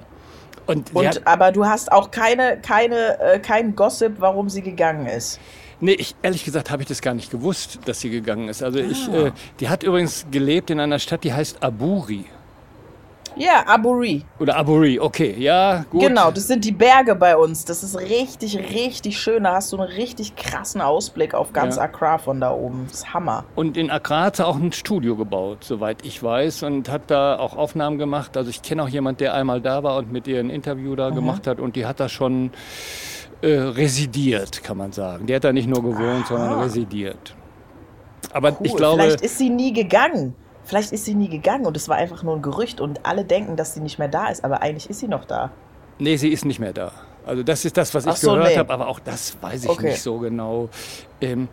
Und, 0.67 0.95
Und, 0.95 1.07
hat, 1.07 1.27
aber 1.27 1.53
du 1.53 1.67
hast 1.67 1.91
auch 1.91 2.11
keine, 2.11 2.59
keine, 2.61 3.19
äh, 3.21 3.39
kein 3.39 3.75
Gossip, 3.75 4.15
warum 4.19 4.49
sie 4.49 4.63
gegangen 4.63 5.07
ist. 5.07 5.41
Nee, 5.81 5.93
ich, 5.95 6.15
ehrlich 6.23 6.45
gesagt 6.45 6.71
habe 6.71 6.83
ich 6.83 6.89
das 6.89 7.03
gar 7.03 7.15
nicht 7.15 7.31
gewusst, 7.31 7.81
dass 7.87 8.01
sie 8.01 8.11
gegangen 8.11 8.49
ist. 8.49 8.63
Also 8.63 8.79
ich, 8.79 9.09
Ah. 9.09 9.27
äh, 9.27 9.33
die 9.59 9.69
hat 9.69 9.83
übrigens 9.83 10.27
gelebt 10.31 10.71
in 10.71 10.79
einer 10.79 11.01
Stadt, 11.01 11.25
die 11.25 11.33
heißt 11.33 11.63
Aburi. 11.63 12.25
Ja, 13.37 13.65
Aburi. 13.67 14.25
Oder 14.39 14.57
Aburi, 14.57 14.99
okay, 15.01 15.35
ja, 15.39 15.85
gut. 15.91 16.01
Genau, 16.03 16.31
das 16.31 16.47
sind 16.47 16.65
die 16.65 16.73
Berge 16.73 17.15
bei 17.15 17.37
uns. 17.37 17.65
Das 17.65 17.83
ist 17.83 17.99
richtig, 17.99 18.59
richtig 18.59 19.19
schön. 19.19 19.45
Da 19.45 19.55
hast 19.55 19.73
du 19.73 19.79
einen 19.79 19.91
richtig 19.91 20.37
krassen 20.37 20.81
Ausblick 20.81 21.35
auf 21.35 21.53
ganz 21.53 21.77
Ja. 21.77 21.83
Accra 21.83 22.19
von 22.19 22.41
da 22.41 22.53
oben. 22.53 22.87
Das 22.91 22.99
ist 23.01 23.15
Hammer. 23.15 23.45
Und 23.55 23.77
in 23.77 23.91
Accra 23.91 24.25
hat 24.25 24.37
sie 24.37 24.47
auch 24.47 24.57
ein 24.57 24.73
Studio 24.73 25.17
gebaut, 25.17 25.59
soweit 25.65 26.05
ich 26.05 26.23
weiß, 26.23 26.63
und 26.65 26.89
hat 26.89 27.11
da 27.11 27.39
auch 27.39 27.57
Aufnahmen 27.57 27.99
gemacht. 27.99 28.37
Also 28.37 28.51
ich 28.51 28.63
kenne 28.63 28.83
auch 28.83 28.89
jemand, 28.89 29.21
der 29.21 29.35
einmal 29.35 29.61
da 29.61 29.83
war 29.83 29.97
und 29.97 30.13
mit 30.13 30.27
ihr 30.27 30.41
ein 30.41 30.51
Interview 30.51 30.95
da 30.97 31.11
gemacht 31.11 31.47
hat 31.47 31.59
und 31.61 31.77
die 31.77 31.87
hat 31.87 32.01
da 32.01 32.09
schon 32.09 32.51
äh, 33.41 33.49
residiert, 33.57 34.63
kann 34.63 34.77
man 34.77 34.93
sagen. 34.93 35.27
Die 35.27 35.35
hat 35.35 35.45
da 35.45 35.53
nicht 35.53 35.69
nur 35.69 35.83
gewohnt, 35.83 36.27
sondern 36.29 36.61
residiert. 36.61 37.35
Aber 38.33 38.51
Cool. 38.51 38.57
ich 38.67 38.77
glaube, 38.77 39.03
Vielleicht 39.03 39.21
ist 39.21 39.39
sie 39.39 39.51
nie 39.51 39.73
gegangen. 39.73 40.35
Vielleicht 40.73 40.93
ist 40.93 41.05
sie 41.05 41.15
nie 41.15 41.29
gegangen 41.29 41.67
und 41.67 41.77
es 41.77 41.91
war 41.91 41.97
einfach 41.97 42.23
nur 42.23 42.35
ein 42.35 42.41
Gerücht 42.41 42.81
und 42.81 43.05
alle 43.05 43.27
denken, 43.27 43.57
dass 43.57 43.75
sie 43.75 43.81
nicht 43.81 43.99
mehr 43.99 44.09
da 44.09 44.29
ist, 44.29 44.43
aber 44.43 44.63
eigentlich 44.63 44.89
ist 44.89 45.01
sie 45.01 45.07
noch 45.07 45.27
da. 45.27 45.51
Nee, 45.99 46.17
sie 46.17 46.31
ist 46.31 46.47
nicht 46.47 46.61
mehr 46.61 46.73
da. 46.73 46.93
Also 47.27 47.43
das 47.43 47.67
ist 47.67 47.77
das, 47.77 47.93
was 47.95 48.07
ich 48.07 48.15
so, 48.15 48.33
gehört 48.33 48.49
nee. 48.49 48.57
habe, 48.57 48.73
aber 48.73 48.89
auch 48.89 48.99
das 48.99 49.37
weiß 49.39 49.65
ich 49.65 49.69
Okay. 49.69 49.91
nicht 49.91 50.01
so 50.01 50.19
genau. 50.19 50.71
Ähm, 51.21 51.49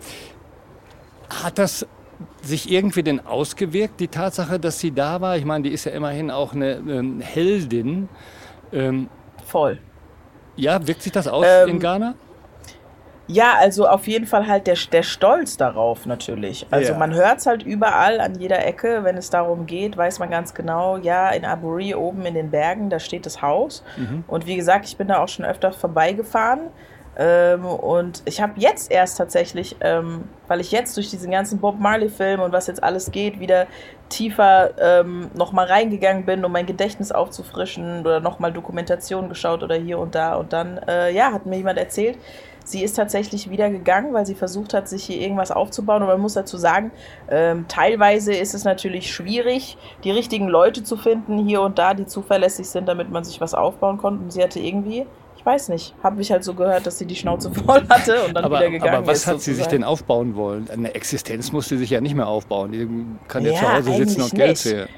hat 1.43 1.59
das 1.59 1.85
sich 2.43 2.71
irgendwie 2.71 3.03
denn 3.03 3.25
ausgewirkt, 3.25 3.99
die 3.99 4.07
Tatsache, 4.07 4.57
dass 4.57 4.79
sie 4.79 4.91
da 4.91 5.19
war? 5.19 5.35
Ich 5.35 5.43
meine, 5.43 5.65
die 5.65 5.73
ist 5.73 5.83
ja 5.83 5.91
immerhin 5.91 6.31
auch 6.31 6.53
eine 6.53 6.75
ähm, 6.75 7.19
Heldin. 7.19 8.07
Ähm, 8.71 9.09
Voll. 9.45 9.79
Ja, 10.55 10.87
wirkt 10.87 11.01
sich 11.01 11.11
das 11.11 11.27
aus 11.27 11.45
ähm, 11.45 11.71
in 11.71 11.79
Ghana? 11.81 12.15
Ja, 13.31 13.53
also 13.59 13.87
auf 13.87 14.07
jeden 14.07 14.25
Fall 14.25 14.47
halt 14.47 14.65
der, 14.65 14.75
der 14.91 15.03
Stolz 15.03 15.55
darauf 15.55 16.07
natürlich. 16.07 16.65
Also 16.71 16.93
ja. 16.93 16.97
man 16.97 17.13
hört 17.13 17.37
es 17.37 17.45
halt 17.45 17.61
überall 17.61 18.19
an 18.19 18.33
jeder 18.39 18.65
Ecke, 18.65 19.03
wenn 19.03 19.17
es 19.17 19.29
darum 19.29 19.67
geht, 19.67 19.95
weiß 19.95 20.17
man 20.17 20.31
ganz 20.31 20.55
genau, 20.55 20.97
ja, 20.97 21.29
in 21.29 21.45
Aburi 21.45 21.93
oben 21.93 22.25
in 22.25 22.33
den 22.33 22.49
Bergen, 22.49 22.89
da 22.89 22.97
steht 22.97 23.27
das 23.27 23.43
Haus. 23.43 23.83
Mhm. 23.97 24.23
Und 24.25 24.47
wie 24.47 24.55
gesagt, 24.55 24.85
ich 24.85 24.97
bin 24.97 25.09
da 25.09 25.21
auch 25.21 25.27
schon 25.27 25.45
öfter 25.45 25.71
vorbeigefahren. 25.71 26.71
Ähm, 27.19 27.65
und 27.65 28.23
ich 28.25 28.41
habe 28.41 28.53
jetzt 28.55 28.91
erst 28.91 29.19
tatsächlich, 29.19 29.75
ähm, 29.81 30.23
weil 30.47 30.59
ich 30.59 30.71
jetzt 30.71 30.97
durch 30.97 31.11
diesen 31.11 31.29
ganzen 31.29 31.59
Bob 31.59 31.79
Marley-Film 31.79 32.39
und 32.39 32.51
was 32.51 32.65
jetzt 32.65 32.81
alles 32.81 33.11
geht, 33.11 33.39
wieder 33.39 33.67
tiefer 34.09 34.71
ähm, 34.79 35.29
nochmal 35.35 35.67
reingegangen 35.67 36.25
bin, 36.25 36.43
um 36.43 36.51
mein 36.51 36.65
Gedächtnis 36.65 37.11
aufzufrischen 37.11 37.99
oder 37.99 38.21
nochmal 38.21 38.51
Dokumentation 38.51 39.29
geschaut 39.29 39.61
oder 39.61 39.75
hier 39.75 39.99
und 39.99 40.15
da. 40.15 40.33
Und 40.33 40.51
dann, 40.51 40.79
äh, 40.87 41.11
ja, 41.13 41.31
hat 41.31 41.45
mir 41.45 41.57
jemand 41.57 41.77
erzählt, 41.77 42.17
Sie 42.69 42.83
ist 42.83 42.93
tatsächlich 42.93 43.49
wieder 43.49 43.71
gegangen, 43.71 44.13
weil 44.13 44.27
sie 44.27 44.35
versucht 44.35 44.75
hat, 44.75 44.87
sich 44.87 45.03
hier 45.03 45.19
irgendwas 45.19 45.49
aufzubauen. 45.49 46.03
Und 46.03 46.07
man 46.07 46.21
muss 46.21 46.33
dazu 46.33 46.57
sagen, 46.57 46.91
ähm, 47.27 47.65
teilweise 47.67 48.31
ist 48.33 48.53
es 48.53 48.63
natürlich 48.63 49.11
schwierig, 49.11 49.75
die 50.03 50.11
richtigen 50.11 50.47
Leute 50.47 50.83
zu 50.83 50.95
finden, 50.95 51.39
hier 51.47 51.61
und 51.61 51.79
da, 51.79 51.95
die 51.95 52.05
zuverlässig 52.05 52.69
sind, 52.69 52.87
damit 52.87 53.09
man 53.09 53.23
sich 53.23 53.41
was 53.41 53.55
aufbauen 53.55 53.97
konnte. 53.97 54.23
Und 54.23 54.31
sie 54.31 54.43
hatte 54.43 54.59
irgendwie 54.59 55.07
ich 55.35 55.45
weiß 55.45 55.69
nicht, 55.69 55.95
habe 56.03 56.21
ich 56.21 56.33
halt 56.33 56.43
so 56.43 56.53
gehört, 56.53 56.85
dass 56.85 56.97
sie 56.97 57.05
die 57.05 57.15
Schnauze 57.15 57.49
voll 57.65 57.87
hatte 57.89 58.25
und 58.25 58.33
dann 58.33 58.43
aber, 58.43 58.59
wieder 58.59 58.71
gegangen 58.71 58.91
ist. 58.91 58.97
Aber 58.97 59.07
was 59.07 59.17
ist, 59.19 59.27
hat 59.27 59.41
sie 59.41 59.53
sich 59.53 59.67
denn 59.67 59.85
aufbauen 59.85 60.35
wollen? 60.35 60.69
Eine 60.69 60.93
Existenz 60.93 61.53
muss 61.53 61.69
sie 61.69 61.77
sich 61.77 61.89
ja 61.89 62.01
nicht 62.01 62.13
mehr 62.13 62.27
aufbauen. 62.27 62.73
Die 62.73 62.87
kann 63.29 63.45
ja, 63.45 63.53
ja 63.53 63.59
zu 63.59 63.73
Hause 63.73 63.93
sitzen 63.93 64.21
und 64.21 64.35
Geld 64.35 64.57
zählen. 64.57 64.89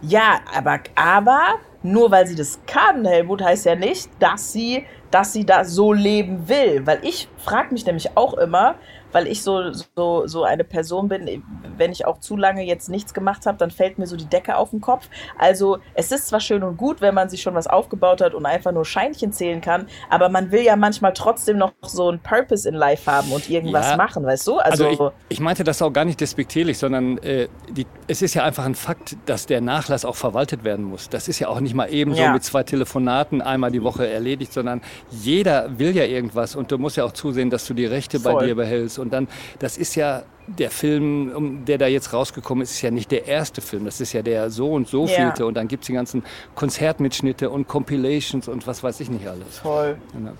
Ja, 0.00 0.40
aber, 0.56 0.80
aber 0.94 1.40
nur 1.82 2.10
weil 2.10 2.26
sie 2.26 2.34
das 2.34 2.58
kann, 2.66 3.04
Helmut, 3.04 3.42
heißt 3.42 3.66
ja 3.66 3.74
nicht, 3.74 4.08
dass 4.18 4.52
sie 4.52 4.84
dass 5.14 5.32
sie 5.32 5.46
da 5.46 5.64
so 5.64 5.92
leben 5.92 6.48
will. 6.48 6.84
Weil 6.86 6.98
ich 7.02 7.28
frage 7.38 7.72
mich 7.72 7.86
nämlich 7.86 8.16
auch 8.16 8.34
immer, 8.34 8.74
weil 9.14 9.28
ich 9.28 9.42
so, 9.42 9.72
so, 9.72 10.26
so 10.26 10.42
eine 10.42 10.64
Person 10.64 11.08
bin, 11.08 11.42
wenn 11.78 11.92
ich 11.92 12.04
auch 12.04 12.18
zu 12.18 12.36
lange 12.36 12.64
jetzt 12.64 12.88
nichts 12.88 13.14
gemacht 13.14 13.46
habe, 13.46 13.56
dann 13.58 13.70
fällt 13.70 13.96
mir 13.96 14.08
so 14.08 14.16
die 14.16 14.26
Decke 14.26 14.56
auf 14.56 14.70
den 14.70 14.80
Kopf. 14.80 15.08
Also 15.38 15.78
es 15.94 16.10
ist 16.10 16.26
zwar 16.26 16.40
schön 16.40 16.64
und 16.64 16.76
gut, 16.76 17.00
wenn 17.00 17.14
man 17.14 17.28
sich 17.28 17.40
schon 17.40 17.54
was 17.54 17.68
aufgebaut 17.68 18.20
hat 18.20 18.34
und 18.34 18.44
einfach 18.44 18.72
nur 18.72 18.84
Scheinchen 18.84 19.32
zählen 19.32 19.60
kann, 19.60 19.86
aber 20.10 20.28
man 20.28 20.50
will 20.50 20.62
ja 20.62 20.74
manchmal 20.74 21.12
trotzdem 21.12 21.58
noch 21.58 21.72
so 21.82 22.08
einen 22.08 22.18
Purpose 22.18 22.68
in 22.68 22.74
Life 22.74 23.08
haben 23.08 23.30
und 23.30 23.48
irgendwas 23.48 23.90
ja, 23.90 23.96
machen, 23.96 24.26
weißt 24.26 24.48
du? 24.48 24.58
Also, 24.58 24.88
also 24.88 25.12
ich, 25.28 25.36
ich, 25.36 25.40
meinte 25.40 25.62
das 25.62 25.80
auch 25.80 25.92
gar 25.92 26.04
nicht 26.04 26.20
despektierlich, 26.20 26.76
sondern 26.76 27.18
äh, 27.18 27.46
die, 27.70 27.86
es 28.08 28.20
ist 28.20 28.34
ja 28.34 28.42
einfach 28.42 28.64
ein 28.64 28.74
Fakt, 28.74 29.16
dass 29.26 29.46
der 29.46 29.60
Nachlass 29.60 30.04
auch 30.04 30.16
verwaltet 30.16 30.64
werden 30.64 30.84
muss. 30.84 31.08
Das 31.08 31.28
ist 31.28 31.38
ja 31.38 31.48
auch 31.48 31.60
nicht 31.60 31.74
mal 31.74 31.86
eben 31.86 32.14
ja. 32.14 32.26
so 32.26 32.32
mit 32.32 32.42
zwei 32.42 32.64
Telefonaten 32.64 33.42
einmal 33.42 33.70
die 33.70 33.84
Woche 33.84 34.08
erledigt, 34.08 34.52
sondern 34.52 34.80
jeder 35.10 35.78
will 35.78 35.94
ja 35.94 36.04
irgendwas 36.04 36.56
und 36.56 36.72
du 36.72 36.78
musst 36.78 36.96
ja 36.96 37.04
auch 37.04 37.12
zusehen, 37.12 37.50
dass 37.50 37.64
du 37.66 37.74
die 37.74 37.86
Rechte 37.86 38.18
Voll. 38.18 38.34
bei 38.34 38.46
dir 38.46 38.56
behältst 38.56 38.98
und 39.04 39.12
dann, 39.12 39.28
das 39.58 39.78
ist 39.78 39.94
ja 39.94 40.24
der 40.46 40.70
Film, 40.70 41.64
der 41.64 41.78
da 41.78 41.86
jetzt 41.86 42.12
rausgekommen 42.12 42.62
ist, 42.62 42.72
ist 42.72 42.82
ja 42.82 42.90
nicht 42.90 43.10
der 43.10 43.26
erste 43.26 43.60
Film. 43.60 43.84
Das 43.84 44.00
ist 44.00 44.12
ja 44.12 44.22
der 44.22 44.50
so 44.50 44.72
und 44.72 44.88
so 44.88 45.06
ja. 45.06 45.14
vielte. 45.14 45.46
Und 45.46 45.54
dann 45.54 45.68
gibt 45.68 45.84
es 45.84 45.86
die 45.86 45.94
ganzen 45.94 46.22
Konzertmitschnitte 46.54 47.48
und 47.48 47.66
Compilations 47.66 48.48
und 48.48 48.66
was 48.66 48.82
weiß 48.82 49.00
ich 49.00 49.10
nicht 49.10 49.26
alles. 49.26 49.60
Toll. 49.62 49.96
Genau. 50.12 50.32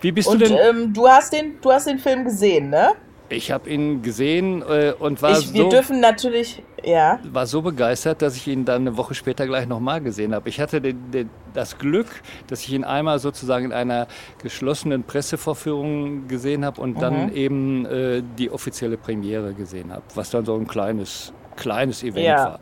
Wie 0.00 0.12
bist 0.12 0.28
und, 0.28 0.40
du 0.40 0.48
denn? 0.48 0.58
Ähm, 0.68 0.92
du, 0.92 1.08
hast 1.08 1.32
den, 1.32 1.60
du 1.60 1.72
hast 1.72 1.86
den 1.86 1.98
Film 1.98 2.24
gesehen, 2.24 2.70
ne? 2.70 2.92
Ich 3.28 3.50
habe 3.50 3.68
ihn 3.68 4.02
gesehen 4.02 4.62
äh, 4.62 4.92
und 4.98 5.20
war 5.20 5.32
ich, 5.32 5.52
wir 5.52 5.62
so. 5.62 5.64
Wir 5.64 5.68
dürfen 5.68 6.00
natürlich, 6.00 6.62
ja. 6.84 7.18
War 7.24 7.46
so 7.46 7.60
begeistert, 7.60 8.22
dass 8.22 8.36
ich 8.36 8.46
ihn 8.46 8.64
dann 8.64 8.82
eine 8.82 8.96
Woche 8.96 9.14
später 9.14 9.46
gleich 9.46 9.66
nochmal 9.66 10.00
gesehen 10.00 10.34
habe. 10.34 10.48
Ich 10.48 10.60
hatte 10.60 10.80
den, 10.80 11.10
den, 11.10 11.30
das 11.52 11.78
Glück, 11.78 12.06
dass 12.46 12.60
ich 12.62 12.72
ihn 12.72 12.84
einmal 12.84 13.18
sozusagen 13.18 13.66
in 13.66 13.72
einer 13.72 14.06
geschlossenen 14.42 15.02
Pressevorführung 15.02 16.28
gesehen 16.28 16.64
habe 16.64 16.80
und 16.80 16.96
mhm. 16.96 17.00
dann 17.00 17.34
eben 17.34 17.86
äh, 17.86 18.22
die 18.38 18.50
offizielle 18.50 18.96
Premiere 18.96 19.54
gesehen 19.54 19.92
habe, 19.92 20.04
was 20.14 20.30
dann 20.30 20.44
so 20.44 20.54
ein 20.54 20.68
kleines, 20.68 21.32
kleines 21.56 22.04
Event 22.04 22.26
ja. 22.26 22.44
war. 22.44 22.60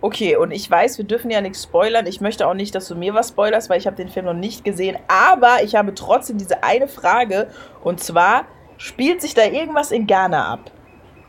Okay, 0.00 0.36
und 0.36 0.50
ich 0.50 0.70
weiß, 0.70 0.98
wir 0.98 1.04
dürfen 1.04 1.30
ja 1.30 1.40
nichts 1.40 1.62
spoilern. 1.62 2.06
Ich 2.06 2.20
möchte 2.20 2.46
auch 2.46 2.54
nicht, 2.54 2.74
dass 2.74 2.88
du 2.88 2.94
mir 2.94 3.14
was 3.14 3.28
spoilerst, 3.28 3.70
weil 3.70 3.78
ich 3.78 3.86
habe 3.86 3.96
den 3.96 4.08
Film 4.08 4.26
noch 4.26 4.34
nicht 4.34 4.64
gesehen. 4.64 4.96
Aber 5.08 5.62
ich 5.62 5.74
habe 5.74 5.94
trotzdem 5.94 6.38
diese 6.38 6.62
eine 6.62 6.88
Frage. 6.88 7.48
Und 7.82 8.00
zwar, 8.00 8.44
Spielt 8.84 9.22
sich 9.22 9.32
da 9.32 9.46
irgendwas 9.46 9.92
in 9.92 10.06
Ghana 10.06 10.46
ab? 10.46 10.70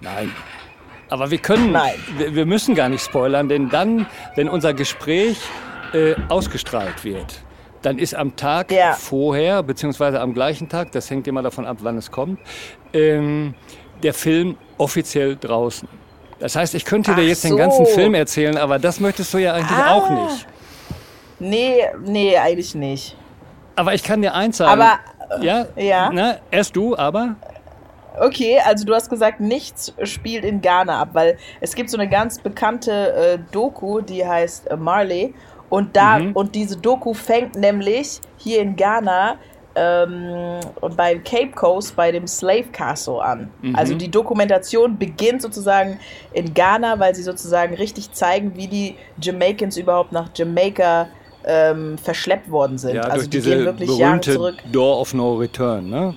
Nein. 0.01 0.29
Aber 1.09 1.31
wir 1.31 1.37
können, 1.37 1.71
Nein. 1.71 1.93
Wir, 2.17 2.35
wir 2.35 2.45
müssen 2.45 2.75
gar 2.75 2.89
nicht 2.89 3.01
spoilern, 3.01 3.47
denn 3.47 3.69
dann, 3.69 4.07
wenn 4.35 4.49
unser 4.49 4.73
Gespräch 4.73 5.37
äh, 5.93 6.15
ausgestrahlt 6.27 7.05
wird, 7.05 7.43
dann 7.81 7.97
ist 7.97 8.13
am 8.13 8.35
Tag 8.35 8.73
ja. 8.73 8.91
vorher, 8.91 9.63
beziehungsweise 9.63 10.19
am 10.19 10.33
gleichen 10.33 10.67
Tag, 10.67 10.91
das 10.91 11.09
hängt 11.09 11.27
immer 11.29 11.43
davon 11.43 11.65
ab, 11.65 11.77
wann 11.79 11.97
es 11.97 12.11
kommt, 12.11 12.41
ähm, 12.91 13.53
der 14.03 14.13
Film 14.13 14.57
offiziell 14.77 15.37
draußen. 15.37 15.87
Das 16.39 16.57
heißt, 16.57 16.75
ich 16.75 16.83
könnte 16.83 17.11
Ach 17.11 17.15
dir 17.15 17.25
jetzt 17.25 17.43
so. 17.43 17.47
den 17.47 17.57
ganzen 17.57 17.85
Film 17.85 18.15
erzählen, 18.15 18.57
aber 18.57 18.79
das 18.79 18.99
möchtest 18.99 19.33
du 19.33 19.37
ja 19.37 19.53
eigentlich 19.53 19.77
ah. 19.77 19.93
auch 19.93 20.09
nicht. 20.09 20.45
Nee, 21.39 21.85
nee, 22.03 22.37
eigentlich 22.37 22.75
nicht. 22.75 23.15
Aber 23.77 23.93
ich 23.93 24.03
kann 24.03 24.21
dir 24.21 24.33
eins 24.33 24.57
sagen. 24.57 24.81
Aber 24.81 24.99
ja? 25.41 25.65
Ja. 25.75 26.09
Na, 26.13 26.35
erst 26.51 26.75
du, 26.75 26.97
aber? 26.97 27.35
Okay, 28.19 28.59
also 28.63 28.85
du 28.85 28.93
hast 28.93 29.09
gesagt, 29.09 29.39
nichts 29.39 29.93
spielt 30.03 30.45
in 30.45 30.61
Ghana 30.61 31.01
ab, 31.01 31.09
weil 31.13 31.37
es 31.59 31.75
gibt 31.75 31.89
so 31.89 31.97
eine 31.97 32.09
ganz 32.09 32.39
bekannte 32.39 33.13
äh, 33.13 33.39
Doku, 33.51 34.01
die 34.01 34.25
heißt 34.25 34.67
äh, 34.71 34.77
Marley. 34.77 35.33
Und 35.69 35.95
da, 35.95 36.19
mhm. 36.19 36.31
und 36.33 36.55
diese 36.55 36.77
Doku 36.77 37.13
fängt 37.13 37.55
nämlich 37.55 38.21
hier 38.37 38.61
in 38.61 38.75
Ghana 38.75 39.37
ähm, 39.75 40.59
und 40.79 40.95
bei 40.95 41.15
Cape 41.17 41.51
Coast 41.53 41.95
bei 41.95 42.11
dem 42.11 42.27
Slave 42.27 42.65
Castle 42.71 43.21
an. 43.21 43.51
Mhm. 43.61 43.75
Also 43.75 43.95
die 43.95 44.09
Dokumentation 44.09 44.97
beginnt 44.97 45.41
sozusagen 45.41 45.99
in 46.31 46.53
Ghana, 46.53 46.99
weil 46.99 47.13
sie 47.15 47.23
sozusagen 47.23 47.75
richtig 47.75 48.11
zeigen, 48.13 48.55
wie 48.55 48.67
die 48.67 48.95
Jamaicans 49.19 49.77
überhaupt 49.77 50.11
nach 50.11 50.29
Jamaika 50.33 51.07
ähm, 51.45 51.97
verschleppt 51.97 52.49
worden 52.49 52.77
sind. 52.77 52.95
Ja, 52.95 53.03
also 53.03 53.17
durch 53.17 53.29
die 53.29 53.37
diese 53.37 53.55
gehen 53.55 53.65
wirklich 53.65 53.97
Jahre 53.97 54.21
zurück. 54.21 54.55
Door 54.71 54.99
of 55.01 55.13
No 55.13 55.35
Return, 55.35 55.89
ne? 55.89 56.15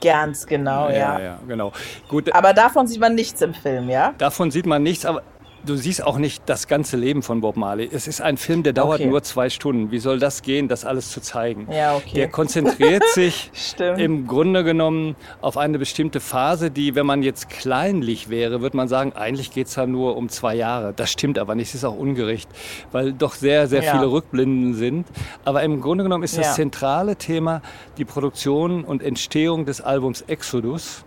Ganz 0.00 0.46
genau, 0.46 0.88
ja. 0.88 0.94
Ja, 0.94 1.20
ja, 1.20 1.38
genau. 1.46 1.72
Gut. 2.08 2.32
Aber 2.34 2.54
davon 2.54 2.86
sieht 2.86 3.00
man 3.00 3.14
nichts 3.14 3.42
im 3.42 3.52
Film, 3.52 3.90
ja? 3.90 4.14
Davon 4.16 4.50
sieht 4.50 4.64
man 4.64 4.82
nichts, 4.82 5.04
aber 5.04 5.22
du 5.64 5.76
siehst 5.76 6.02
auch 6.02 6.18
nicht 6.18 6.42
das 6.46 6.66
ganze 6.66 6.96
Leben 6.96 7.22
von 7.22 7.40
Bob 7.40 7.56
Marley. 7.56 7.88
Es 7.92 8.06
ist 8.06 8.20
ein 8.20 8.36
Film, 8.36 8.62
der 8.62 8.72
dauert 8.72 9.00
okay. 9.00 9.08
nur 9.08 9.22
zwei 9.22 9.50
Stunden. 9.50 9.90
Wie 9.90 9.98
soll 9.98 10.18
das 10.18 10.42
gehen, 10.42 10.68
das 10.68 10.84
alles 10.84 11.10
zu 11.10 11.20
zeigen? 11.20 11.68
Ja, 11.70 11.96
okay. 11.96 12.14
Der 12.14 12.28
konzentriert 12.28 13.04
sich 13.14 13.50
im 13.96 14.26
Grunde 14.26 14.64
genommen 14.64 15.16
auf 15.40 15.56
eine 15.56 15.78
bestimmte 15.78 16.20
Phase, 16.20 16.70
die, 16.70 16.94
wenn 16.94 17.06
man 17.06 17.22
jetzt 17.22 17.48
kleinlich 17.48 18.28
wäre, 18.28 18.60
würde 18.60 18.76
man 18.76 18.88
sagen, 18.88 19.12
eigentlich 19.12 19.52
geht 19.52 19.66
es 19.68 19.74
da 19.74 19.86
nur 19.86 20.16
um 20.16 20.28
zwei 20.28 20.54
Jahre. 20.54 20.92
Das 20.94 21.10
stimmt 21.10 21.38
aber 21.38 21.54
nicht, 21.54 21.68
es 21.68 21.76
ist 21.76 21.84
auch 21.84 21.96
ungerecht, 21.96 22.48
weil 22.92 23.12
doch 23.12 23.34
sehr, 23.34 23.66
sehr 23.68 23.82
ja. 23.82 23.92
viele 23.92 24.10
Rückblinden 24.10 24.74
sind. 24.74 25.06
Aber 25.44 25.62
im 25.62 25.80
Grunde 25.80 26.04
genommen 26.04 26.24
ist 26.24 26.38
das 26.38 26.46
ja. 26.48 26.52
zentrale 26.54 27.16
Thema 27.16 27.62
die 27.98 28.04
Produktion 28.04 28.84
und 28.84 29.02
Entstehung 29.02 29.64
des 29.64 29.80
Albums 29.80 30.22
Exodus 30.22 31.04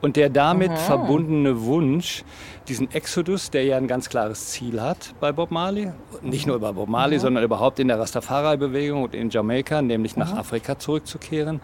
und 0.00 0.16
der 0.16 0.30
damit 0.30 0.70
Aha. 0.70 0.76
verbundene 0.76 1.62
Wunsch, 1.62 2.24
diesen 2.70 2.90
Exodus, 2.92 3.50
der 3.50 3.64
ja 3.64 3.76
ein 3.76 3.88
ganz 3.88 4.08
klares 4.08 4.50
Ziel 4.50 4.80
hat 4.80 5.14
bei 5.20 5.32
Bob 5.32 5.50
Marley, 5.50 5.92
nicht 6.22 6.46
nur 6.46 6.56
über 6.56 6.72
Bob 6.72 6.88
Marley, 6.88 7.16
Aha. 7.16 7.22
sondern 7.22 7.44
überhaupt 7.44 7.80
in 7.80 7.88
der 7.88 7.98
Rastafari-Bewegung 7.98 9.02
und 9.02 9.14
in 9.14 9.28
Jamaika, 9.28 9.82
nämlich 9.82 10.16
nach 10.16 10.32
Aha. 10.32 10.40
Afrika 10.40 10.78
zurückzukehren, 10.78 11.60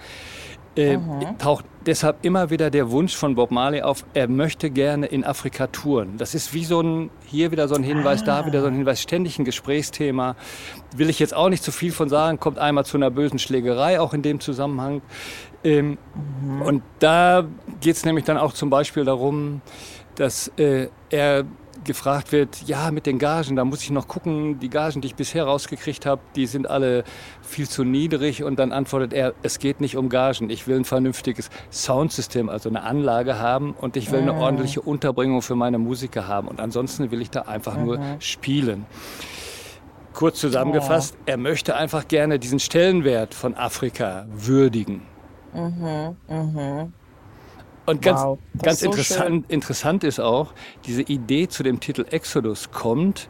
äh, 0.74 0.98
taucht 1.38 1.64
deshalb 1.86 2.24
immer 2.24 2.50
wieder 2.50 2.70
der 2.70 2.90
Wunsch 2.90 3.16
von 3.16 3.34
Bob 3.34 3.50
Marley 3.50 3.82
auf, 3.82 4.04
er 4.12 4.28
möchte 4.28 4.68
gerne 4.68 5.06
in 5.06 5.24
Afrika 5.24 5.68
touren. 5.68 6.18
Das 6.18 6.34
ist 6.34 6.52
wie 6.52 6.64
so 6.64 6.80
ein, 6.82 7.10
hier 7.24 7.50
wieder 7.50 7.68
so 7.68 7.76
ein 7.76 7.82
Hinweis, 7.82 8.22
ah. 8.22 8.26
da 8.26 8.46
wieder 8.46 8.60
so 8.60 8.66
ein 8.66 8.74
Hinweis, 8.74 9.00
ständig 9.00 9.38
ein 9.38 9.44
Gesprächsthema. 9.44 10.36
Will 10.94 11.08
ich 11.08 11.18
jetzt 11.18 11.34
auch 11.34 11.48
nicht 11.48 11.62
zu 11.62 11.72
viel 11.72 11.92
von 11.92 12.08
sagen, 12.08 12.40
kommt 12.40 12.58
einmal 12.58 12.84
zu 12.84 12.96
einer 12.96 13.10
bösen 13.10 13.38
Schlägerei, 13.38 14.00
auch 14.00 14.12
in 14.12 14.22
dem 14.22 14.40
Zusammenhang. 14.40 15.02
Ähm, 15.64 15.98
mhm. 16.42 16.62
Und 16.62 16.82
da 16.98 17.44
geht 17.80 17.96
es 17.96 18.04
nämlich 18.04 18.24
dann 18.24 18.36
auch 18.36 18.52
zum 18.52 18.68
Beispiel 18.68 19.04
darum, 19.04 19.62
dass 20.16 20.48
äh, 20.58 20.88
er 21.10 21.44
gefragt 21.84 22.32
wird, 22.32 22.62
ja, 22.66 22.90
mit 22.90 23.06
den 23.06 23.18
Gagen, 23.18 23.56
da 23.56 23.64
muss 23.64 23.82
ich 23.82 23.90
noch 23.90 24.08
gucken, 24.08 24.58
die 24.58 24.68
Gagen, 24.68 25.00
die 25.00 25.08
ich 25.08 25.14
bisher 25.14 25.44
rausgekriegt 25.44 26.04
habe, 26.04 26.20
die 26.34 26.46
sind 26.46 26.68
alle 26.68 27.04
viel 27.42 27.68
zu 27.68 27.84
niedrig. 27.84 28.42
Und 28.42 28.58
dann 28.58 28.72
antwortet 28.72 29.12
er, 29.12 29.34
es 29.42 29.58
geht 29.58 29.80
nicht 29.80 29.96
um 29.96 30.08
Gagen, 30.08 30.50
ich 30.50 30.66
will 30.66 30.76
ein 30.76 30.84
vernünftiges 30.84 31.50
Soundsystem, 31.70 32.48
also 32.48 32.68
eine 32.68 32.82
Anlage 32.82 33.38
haben 33.38 33.72
und 33.72 33.96
ich 33.96 34.10
will 34.10 34.20
eine 34.20 34.32
mhm. 34.32 34.40
ordentliche 34.40 34.80
Unterbringung 34.80 35.42
für 35.42 35.54
meine 35.54 35.78
Musiker 35.78 36.26
haben. 36.28 36.48
Und 36.48 36.60
ansonsten 36.60 37.10
will 37.10 37.22
ich 37.22 37.30
da 37.30 37.42
einfach 37.42 37.76
mhm. 37.76 37.84
nur 37.84 38.00
spielen. 38.18 38.86
Kurz 40.12 40.40
zusammengefasst, 40.40 41.14
oh. 41.18 41.22
er 41.26 41.36
möchte 41.36 41.76
einfach 41.76 42.08
gerne 42.08 42.38
diesen 42.38 42.58
Stellenwert 42.58 43.34
von 43.34 43.54
Afrika 43.54 44.26
würdigen. 44.30 45.02
Mhm, 45.52 46.16
mhm. 46.28 46.92
Und 47.86 48.02
ganz, 48.02 48.20
wow, 48.20 48.38
ganz 48.60 48.80
so 48.80 48.86
interessant, 48.86 49.44
interessant 49.48 50.04
ist 50.04 50.20
auch, 50.20 50.52
diese 50.86 51.02
Idee 51.02 51.48
zu 51.48 51.62
dem 51.62 51.80
Titel 51.80 52.04
Exodus 52.10 52.70
kommt, 52.70 53.28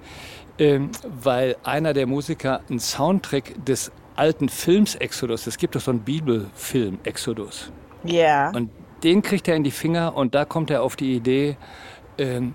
ähm, 0.58 0.90
weil 1.22 1.56
einer 1.62 1.92
der 1.92 2.06
Musiker 2.06 2.60
einen 2.68 2.80
Soundtrack 2.80 3.64
des 3.64 3.92
alten 4.14 4.48
Films 4.48 4.94
Exodus. 4.94 5.46
Es 5.46 5.58
gibt 5.58 5.74
doch 5.74 5.80
so 5.80 5.90
einen 5.90 6.00
Bibelfilm 6.00 6.98
Exodus. 7.04 7.70
Ja. 8.04 8.14
Yeah. 8.14 8.50
Und 8.50 8.70
den 9.02 9.22
kriegt 9.22 9.46
er 9.46 9.56
in 9.56 9.64
die 9.64 9.70
Finger 9.70 10.16
und 10.16 10.34
da 10.34 10.44
kommt 10.44 10.70
er 10.70 10.82
auf 10.82 10.96
die 10.96 11.14
Idee, 11.14 11.56
ähm, 12.18 12.54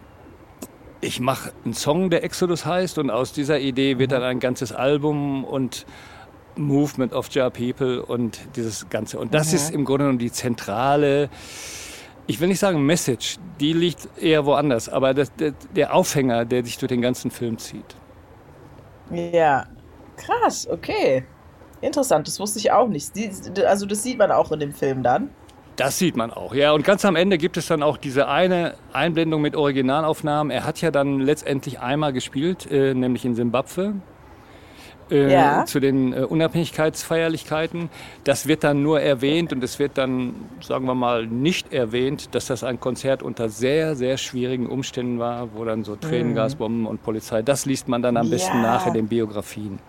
ich 1.02 1.20
mache 1.20 1.52
einen 1.66 1.74
Song, 1.74 2.10
der 2.10 2.24
Exodus 2.24 2.66
heißt 2.66 2.98
und 3.00 3.10
aus 3.10 3.34
dieser 3.34 3.60
Idee 3.60 3.98
wird 3.98 4.12
dann 4.12 4.24
ein 4.24 4.40
ganzes 4.40 4.72
Album 4.72 5.44
und 5.44 5.86
Movement 6.56 7.14
of 7.14 7.30
Jar 7.32 7.50
People 7.50 8.04
und 8.04 8.40
dieses 8.56 8.90
Ganze. 8.90 9.20
Und 9.20 9.34
das 9.34 9.50
mhm. 9.50 9.56
ist 9.56 9.74
im 9.74 9.86
Grunde 9.86 10.04
genommen 10.04 10.20
die 10.20 10.32
zentrale, 10.32 11.30
ich 12.32 12.40
will 12.40 12.48
nicht 12.48 12.60
sagen 12.60 12.82
Message, 12.86 13.38
die 13.60 13.74
liegt 13.74 14.08
eher 14.18 14.46
woanders, 14.46 14.88
aber 14.88 15.14
das, 15.14 15.36
der, 15.36 15.52
der 15.76 15.94
Aufhänger, 15.94 16.46
der 16.46 16.64
sich 16.64 16.78
durch 16.78 16.88
den 16.88 17.02
ganzen 17.02 17.30
Film 17.30 17.58
zieht. 17.58 17.96
Ja, 19.12 19.66
krass, 20.16 20.66
okay. 20.72 21.26
Interessant, 21.82 22.28
das 22.28 22.40
wusste 22.40 22.60
ich 22.60 22.72
auch 22.72 22.88
nicht. 22.88 23.12
Also 23.66 23.86
das 23.86 24.04
sieht 24.04 24.18
man 24.18 24.32
auch 24.32 24.50
in 24.54 24.62
dem 24.62 24.74
Film 24.74 25.04
dann. 25.04 25.30
Das 25.76 26.00
sieht 26.00 26.16
man 26.16 26.32
auch, 26.32 26.54
ja. 26.54 26.72
Und 26.72 26.86
ganz 26.86 27.04
am 27.04 27.18
Ende 27.18 27.38
gibt 27.38 27.58
es 27.58 27.68
dann 27.68 27.84
auch 27.84 27.98
diese 27.98 28.30
eine 28.30 28.76
Einblendung 28.94 29.42
mit 29.42 29.58
Originalaufnahmen. 29.58 30.52
Er 30.52 30.64
hat 30.66 30.80
ja 30.80 30.92
dann 30.92 31.20
letztendlich 31.20 31.80
einmal 31.80 32.14
gespielt, 32.14 32.72
äh, 32.72 32.94
nämlich 32.94 33.26
in 33.26 33.36
Simbabwe. 33.36 33.96
Äh, 35.12 35.32
ja. 35.32 35.66
Zu 35.66 35.80
den 35.80 36.14
äh, 36.14 36.22
Unabhängigkeitsfeierlichkeiten. 36.22 37.90
Das 38.24 38.48
wird 38.48 38.64
dann 38.64 38.82
nur 38.82 39.02
erwähnt 39.02 39.52
und 39.52 39.64
es 39.64 39.78
wird 39.78 39.98
dann, 39.98 40.36
sagen 40.62 40.86
wir 40.86 40.96
mal, 40.96 41.28
nicht 41.28 41.74
erwähnt, 41.74 42.34
dass 42.34 42.46
das 42.48 42.64
ein 42.64 42.80
Konzert 42.80 43.22
unter 43.22 43.50
sehr, 43.50 43.96
sehr 43.96 44.18
schwierigen 44.18 44.68
Umständen 44.68 45.20
war, 45.20 45.54
wo 45.54 45.66
dann 45.66 45.84
so 45.84 45.98
Tränengasbomben 45.98 46.82
mhm. 46.82 46.88
und 46.88 47.04
Polizei, 47.04 47.42
das 47.42 47.66
liest 47.66 47.90
man 47.90 48.02
dann 48.02 48.16
am 48.16 48.30
besten 48.30 48.58
ja. 48.58 48.62
nach 48.64 48.88
in 48.88 48.94
den 48.94 49.08
Biografien. 49.08 49.80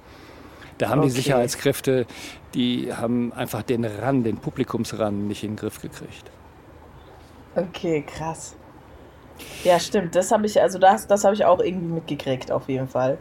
Da 0.78 0.88
haben 0.88 0.98
okay. 0.98 1.08
die 1.08 1.14
Sicherheitskräfte, 1.14 2.06
die 2.54 2.92
haben 2.92 3.32
einfach 3.32 3.62
den 3.62 3.84
Rand, 3.84 4.26
den 4.26 4.38
Publikumsrand 4.38 5.28
nicht 5.28 5.44
in 5.44 5.52
den 5.52 5.56
Griff 5.56 5.80
gekriegt. 5.80 6.30
Okay, 7.54 8.02
krass. 8.04 8.56
Ja, 9.62 9.78
stimmt. 9.78 10.16
Das 10.16 10.32
habe 10.32 10.46
ich, 10.46 10.60
also 10.60 10.78
das, 10.78 11.06
das 11.06 11.24
habe 11.24 11.34
ich 11.34 11.44
auch 11.44 11.60
irgendwie 11.60 11.94
mitgekriegt, 11.94 12.50
auf 12.50 12.68
jeden 12.68 12.88
Fall. 12.88 13.18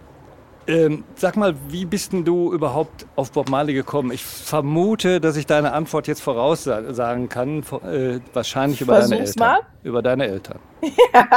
Ähm, 0.72 1.04
sag 1.16 1.36
mal, 1.36 1.54
wie 1.68 1.84
bist 1.84 2.14
denn 2.14 2.24
du 2.24 2.54
überhaupt 2.54 3.06
auf 3.18 3.32
Bob 3.34 3.50
Marley 3.50 3.74
gekommen? 3.74 4.12
Ich 4.12 4.24
vermute, 4.24 5.20
dass 5.20 5.36
ich 5.36 5.46
deine 5.46 5.74
Antwort 5.74 6.08
jetzt 6.08 6.22
voraussagen 6.22 7.28
kann. 7.28 7.60
Äh, 7.84 8.20
wahrscheinlich 8.34 8.80
über 8.80 8.96
Versuch's 8.96 9.10
deine 9.10 9.26
Eltern. 9.26 9.48
Mal. 9.48 9.60
Über 9.84 10.02
deine 10.02 10.28
Eltern. 10.28 10.60
Ja, 10.82 11.28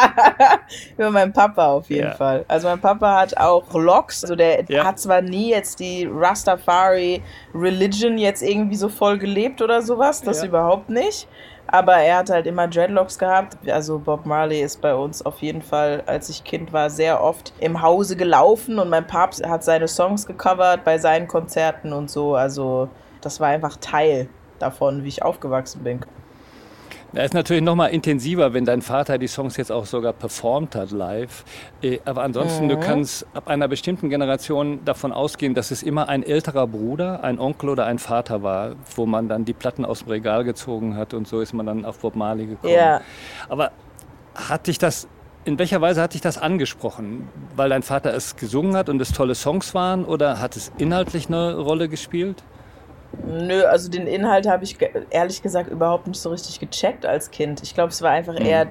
über 0.96 1.10
meinen 1.10 1.32
Papa 1.32 1.66
auf 1.66 1.90
jeden 1.90 2.08
ja. 2.08 2.14
Fall. 2.14 2.44
Also 2.46 2.68
mein 2.68 2.80
Papa 2.80 3.20
hat 3.20 3.36
auch 3.36 3.74
Locks. 3.74 4.22
Also 4.22 4.36
der 4.36 4.64
ja. 4.68 4.84
hat 4.84 5.00
zwar 5.00 5.20
nie 5.20 5.50
jetzt 5.50 5.80
die 5.80 6.08
Rastafari 6.10 7.20
Religion 7.54 8.18
jetzt 8.18 8.42
irgendwie 8.42 8.76
so 8.76 8.88
voll 8.88 9.18
gelebt 9.18 9.60
oder 9.62 9.82
sowas, 9.82 10.22
das 10.22 10.44
überhaupt 10.44 10.90
nicht. 10.90 11.26
Aber 11.75 11.95
er 11.97 12.19
hat 12.19 12.31
halt 12.31 12.47
immer 12.47 12.69
Dreadlocks 12.69 13.19
gehabt. 13.19 13.57
Also 13.69 13.99
Bob 13.99 14.26
Marley 14.26 14.61
ist 14.62 14.81
bei 14.81 14.95
uns 14.95 15.26
auf 15.26 15.43
jeden 15.43 15.61
Fall, 15.61 16.04
als 16.07 16.28
ich 16.28 16.45
Kind 16.45 16.73
war, 16.73 16.88
sehr 16.88 17.21
oft 17.21 17.52
im 17.59 17.83
Hause 17.83 18.14
gelaufen 18.14 18.78
und 18.78 18.90
mein 18.90 19.09
Papst 19.09 19.45
hat 19.45 19.64
seine 19.64 19.88
Songs 19.88 20.25
gecovert 20.25 20.85
bei 20.85 20.99
seinen 20.99 21.26
Konzerten 21.26 21.93
und 21.93 22.09
so. 22.09 22.37
Also 22.37 22.88
das 23.23 23.40
war 23.40 23.49
einfach 23.49 23.76
Teil 23.78 24.28
davon, 24.61 25.02
wie 25.02 25.09
ich 25.09 25.25
aufgewachsen 25.25 25.83
bin. 25.83 25.99
Das 27.14 27.26
ist 27.26 27.35
natürlich 27.35 27.62
noch 27.62 27.76
mal 27.76 27.87
intensiver, 27.87 28.54
wenn 28.54 28.64
dein 28.64 28.83
Vater 28.83 29.18
die 29.18 29.28
Songs 29.28 29.56
jetzt 29.56 29.71
auch 29.71 29.87
sogar 29.87 30.12
performt 30.12 30.75
hat 30.75 30.90
live. 30.90 31.44
Äh, 31.80 32.00
aber 32.04 32.23
ansonsten, 32.23 32.64
mhm. 32.64 32.71
du 32.71 32.80
kannst 32.80 33.25
ab 33.35 33.47
einer 33.47 33.68
bestimmten 33.68 34.11
Generation 34.11 34.85
davon 34.85 35.12
ausgehen, 35.12 35.54
dass 35.54 35.71
es 35.71 35.85
immer 35.85 36.09
ein 36.09 36.25
älterer 36.25 36.66
Bruder, 36.66 37.23
ein 37.23 37.38
Onkel 37.38 37.68
oder 37.68 37.87
ein 37.87 38.00
Vater 38.00 38.42
war, 38.42 38.75
wo 38.97 39.06
man 39.06 39.28
dann 39.28 39.44
die 39.44 39.52
Platten 39.52 39.85
aus 39.85 40.00
dem 40.00 40.09
Regal 40.09 40.42
gezogen 40.42 40.97
hat 40.97 41.14
und 41.14 41.28
so 41.28 41.40
ist 41.40 41.52
man 41.52 41.66
dann 41.66 41.85
auf 41.85 41.99
Bob 42.00 42.16
Marley 42.16 42.47
gekommen. 42.47 42.75
Ja. 42.75 43.00
Aber 43.49 43.71
hat 44.35 44.66
dich 44.66 44.78
das 44.78 45.06
in 45.44 45.59
welcher 45.59 45.80
Weise 45.83 46.00
hat 46.00 46.14
dich 46.14 46.23
das 46.23 46.38
angesprochen? 46.38 47.28
Weil 47.54 47.69
dein 47.69 47.82
Vater 47.82 48.15
es 48.15 48.36
gesungen 48.36 48.76
hat 48.76 48.88
und 48.88 49.00
es 49.00 49.12
tolle 49.12 49.34
Songs 49.34 49.75
waren 49.75 50.04
oder 50.04 50.41
hat 50.41 50.56
es 50.56 50.73
inhaltlich 50.78 51.28
eine 51.28 51.56
Rolle 51.56 51.88
gespielt? 51.88 52.43
Nö, 53.26 53.64
also 53.64 53.90
den 53.90 54.06
Inhalt 54.06 54.46
habe 54.46 54.64
ich 54.64 54.76
ehrlich 55.10 55.42
gesagt 55.42 55.70
überhaupt 55.70 56.06
nicht 56.06 56.20
so 56.20 56.30
richtig 56.30 56.60
gecheckt 56.60 57.06
als 57.06 57.30
Kind. 57.30 57.62
Ich 57.62 57.74
glaube, 57.74 57.90
es 57.90 58.02
war 58.02 58.10
einfach 58.10 58.38
mhm. 58.38 58.46
eher 58.46 58.66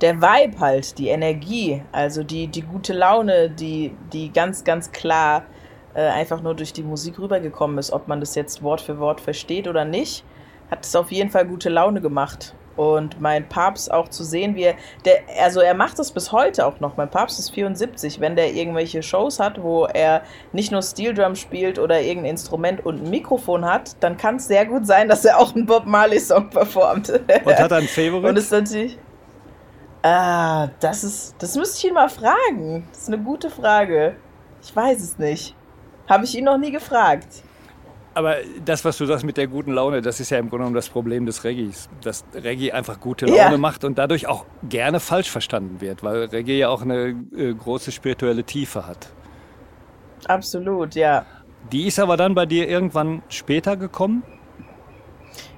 der 0.00 0.20
Vibe 0.20 0.58
halt, 0.60 0.98
die 0.98 1.08
Energie, 1.08 1.82
also 1.92 2.22
die, 2.22 2.48
die 2.48 2.62
gute 2.62 2.92
Laune, 2.92 3.50
die, 3.50 3.92
die 4.12 4.32
ganz, 4.32 4.64
ganz 4.64 4.92
klar 4.92 5.44
äh, 5.94 6.02
einfach 6.02 6.42
nur 6.42 6.54
durch 6.54 6.72
die 6.72 6.82
Musik 6.82 7.18
rübergekommen 7.18 7.78
ist. 7.78 7.92
Ob 7.92 8.08
man 8.08 8.20
das 8.20 8.34
jetzt 8.34 8.62
Wort 8.62 8.80
für 8.80 8.98
Wort 8.98 9.20
versteht 9.20 9.68
oder 9.68 9.84
nicht, 9.84 10.24
hat 10.70 10.84
es 10.84 10.96
auf 10.96 11.12
jeden 11.12 11.30
Fall 11.30 11.46
gute 11.46 11.68
Laune 11.68 12.00
gemacht. 12.00 12.54
Und 12.76 13.20
mein 13.20 13.48
Papst 13.48 13.90
auch 13.90 14.08
zu 14.08 14.24
sehen, 14.24 14.56
wie 14.56 14.64
er, 14.64 14.74
der, 15.04 15.20
also 15.42 15.60
er 15.60 15.74
macht 15.74 15.98
das 15.98 16.10
bis 16.10 16.32
heute 16.32 16.66
auch 16.66 16.80
noch. 16.80 16.96
Mein 16.96 17.08
Papst 17.08 17.38
ist 17.38 17.50
74. 17.50 18.20
Wenn 18.20 18.36
der 18.36 18.52
irgendwelche 18.52 19.02
Shows 19.02 19.38
hat, 19.38 19.62
wo 19.62 19.86
er 19.86 20.22
nicht 20.52 20.72
nur 20.72 20.82
Steel 20.82 21.14
Drum 21.14 21.36
spielt 21.36 21.78
oder 21.78 22.00
irgendein 22.00 22.32
Instrument 22.32 22.84
und 22.84 23.02
ein 23.02 23.10
Mikrofon 23.10 23.64
hat, 23.64 23.96
dann 24.00 24.16
kann 24.16 24.36
es 24.36 24.48
sehr 24.48 24.66
gut 24.66 24.86
sein, 24.86 25.08
dass 25.08 25.24
er 25.24 25.38
auch 25.38 25.54
einen 25.54 25.66
Bob 25.66 25.86
Marley 25.86 26.18
Song 26.18 26.50
performt. 26.50 27.10
Und 27.10 27.58
hat 27.58 27.70
er 27.70 27.78
einen 27.78 27.88
Favorite? 27.88 28.28
Und 28.28 28.36
ist 28.36 28.50
natürlich. 28.50 28.98
Ah, 30.02 30.68
das 30.80 31.04
ist, 31.04 31.34
das 31.38 31.56
müsste 31.56 31.78
ich 31.78 31.84
ihn 31.86 31.94
mal 31.94 32.10
fragen. 32.10 32.86
Das 32.90 33.02
ist 33.02 33.08
eine 33.08 33.22
gute 33.22 33.48
Frage. 33.48 34.16
Ich 34.62 34.74
weiß 34.74 35.00
es 35.00 35.18
nicht. 35.18 35.54
Habe 36.08 36.24
ich 36.24 36.36
ihn 36.36 36.44
noch 36.44 36.58
nie 36.58 36.72
gefragt. 36.72 37.43
Aber 38.14 38.36
das, 38.64 38.84
was 38.84 38.96
du 38.96 39.06
sagst 39.06 39.24
mit 39.24 39.36
der 39.36 39.48
guten 39.48 39.72
Laune, 39.72 40.00
das 40.00 40.20
ist 40.20 40.30
ja 40.30 40.38
im 40.38 40.48
Grunde 40.48 40.58
genommen 40.58 40.76
das 40.76 40.88
Problem 40.88 41.26
des 41.26 41.42
Reggaes. 41.42 41.88
Dass 42.02 42.24
Reggae 42.32 42.72
einfach 42.72 43.00
gute 43.00 43.26
Laune 43.26 43.38
ja. 43.38 43.58
macht 43.58 43.84
und 43.84 43.98
dadurch 43.98 44.28
auch 44.28 44.46
gerne 44.68 45.00
falsch 45.00 45.30
verstanden 45.30 45.80
wird, 45.80 46.02
weil 46.04 46.24
Reggae 46.26 46.58
ja 46.58 46.68
auch 46.68 46.82
eine 46.82 47.16
äh, 47.36 47.52
große 47.52 47.90
spirituelle 47.90 48.44
Tiefe 48.44 48.86
hat. 48.86 49.08
Absolut, 50.26 50.94
ja. 50.94 51.26
Die 51.72 51.86
ist 51.86 51.98
aber 51.98 52.16
dann 52.16 52.34
bei 52.34 52.46
dir 52.46 52.68
irgendwann 52.68 53.22
später 53.28 53.76
gekommen? 53.76 54.22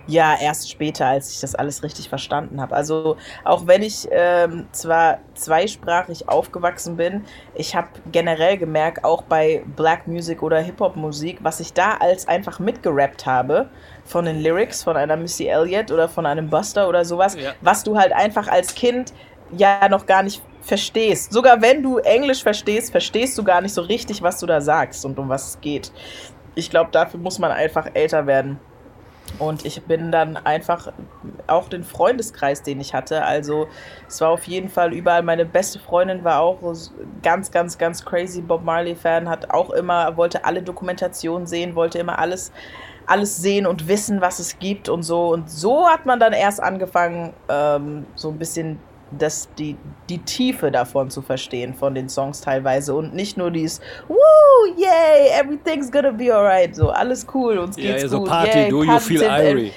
Ja, 0.08 0.36
erst 0.40 0.70
später, 0.70 1.06
als 1.06 1.32
ich 1.32 1.40
das 1.40 1.54
alles 1.54 1.82
richtig 1.82 2.08
verstanden 2.08 2.60
habe. 2.60 2.76
Also 2.76 3.16
auch 3.44 3.66
wenn 3.66 3.82
ich 3.82 4.06
ähm, 4.10 4.66
zwar 4.70 5.18
zweisprachig 5.34 6.28
aufgewachsen 6.28 6.96
bin, 6.96 7.24
ich 7.54 7.74
habe 7.74 7.88
generell 8.12 8.56
gemerkt, 8.56 9.04
auch 9.04 9.22
bei 9.22 9.62
Black 9.74 10.06
Music 10.06 10.42
oder 10.42 10.60
Hip-Hop-Musik, 10.60 11.38
was 11.42 11.58
ich 11.58 11.72
da 11.72 11.94
als 11.94 12.28
einfach 12.28 12.60
mitgerappt 12.60 13.26
habe, 13.26 13.68
von 14.04 14.24
den 14.24 14.40
Lyrics 14.40 14.84
von 14.84 14.96
einer 14.96 15.16
Missy 15.16 15.46
Elliott 15.46 15.90
oder 15.90 16.08
von 16.08 16.24
einem 16.24 16.48
Buster 16.48 16.88
oder 16.88 17.04
sowas, 17.04 17.34
ja. 17.34 17.52
was 17.60 17.82
du 17.82 17.98
halt 17.98 18.12
einfach 18.12 18.46
als 18.46 18.74
Kind 18.74 19.12
ja 19.56 19.88
noch 19.88 20.06
gar 20.06 20.22
nicht 20.22 20.42
verstehst. 20.60 21.32
Sogar 21.32 21.62
wenn 21.62 21.82
du 21.82 21.98
Englisch 21.98 22.42
verstehst, 22.42 22.90
verstehst 22.90 23.36
du 23.38 23.44
gar 23.44 23.60
nicht 23.60 23.74
so 23.74 23.82
richtig, 23.82 24.22
was 24.22 24.38
du 24.38 24.46
da 24.46 24.60
sagst 24.60 25.04
und 25.04 25.18
um 25.18 25.28
was 25.28 25.48
es 25.48 25.60
geht. 25.60 25.92
Ich 26.54 26.70
glaube, 26.70 26.90
dafür 26.90 27.20
muss 27.20 27.38
man 27.38 27.50
einfach 27.50 27.88
älter 27.94 28.26
werden. 28.26 28.58
Und 29.38 29.64
ich 29.64 29.82
bin 29.82 30.10
dann 30.10 30.36
einfach 30.36 30.92
auch 31.46 31.68
den 31.68 31.84
Freundeskreis, 31.84 32.62
den 32.62 32.80
ich 32.80 32.94
hatte. 32.94 33.24
Also 33.24 33.68
es 34.08 34.20
war 34.20 34.30
auf 34.30 34.44
jeden 34.44 34.68
Fall 34.68 34.92
überall. 34.92 35.22
Meine 35.22 35.44
beste 35.44 35.78
Freundin 35.78 36.24
war 36.24 36.40
auch 36.40 36.58
ganz, 37.22 37.50
ganz, 37.50 37.78
ganz 37.78 38.04
crazy 38.04 38.40
Bob 38.40 38.64
Marley-Fan, 38.64 39.28
hat 39.28 39.50
auch 39.50 39.70
immer, 39.70 40.16
wollte 40.16 40.44
alle 40.44 40.62
Dokumentationen 40.62 41.46
sehen, 41.46 41.74
wollte 41.74 41.98
immer 41.98 42.18
alles, 42.18 42.52
alles 43.06 43.36
sehen 43.36 43.66
und 43.66 43.88
wissen, 43.88 44.20
was 44.20 44.38
es 44.38 44.58
gibt 44.58 44.88
und 44.88 45.02
so. 45.02 45.28
Und 45.28 45.50
so 45.50 45.86
hat 45.86 46.06
man 46.06 46.18
dann 46.18 46.32
erst 46.32 46.62
angefangen, 46.62 47.32
ähm, 47.48 48.06
so 48.14 48.30
ein 48.30 48.38
bisschen 48.38 48.78
das, 49.10 49.48
die, 49.58 49.76
die 50.08 50.18
Tiefe 50.18 50.70
davon 50.70 51.10
zu 51.10 51.22
verstehen, 51.22 51.74
von 51.74 51.94
den 51.94 52.08
Songs 52.08 52.40
teilweise 52.40 52.94
und 52.94 53.14
nicht 53.14 53.36
nur 53.36 53.50
dieses 53.50 53.80
Woo, 54.08 54.16
yay, 54.76 55.28
everything's 55.40 55.90
gonna 55.90 56.10
be 56.10 56.34
alright, 56.34 56.74
so 56.74 56.90
alles 56.90 57.26
cool, 57.32 57.58
uns 57.58 57.76
geht's 57.76 58.02
ja, 58.02 58.08
so 58.08 58.20
gut. 58.20 58.28
Party, 58.28 58.58
yay, 58.58 58.68
do 58.68 58.82
you 58.82 58.98
feel 58.98 59.22
Irie. 59.22 59.72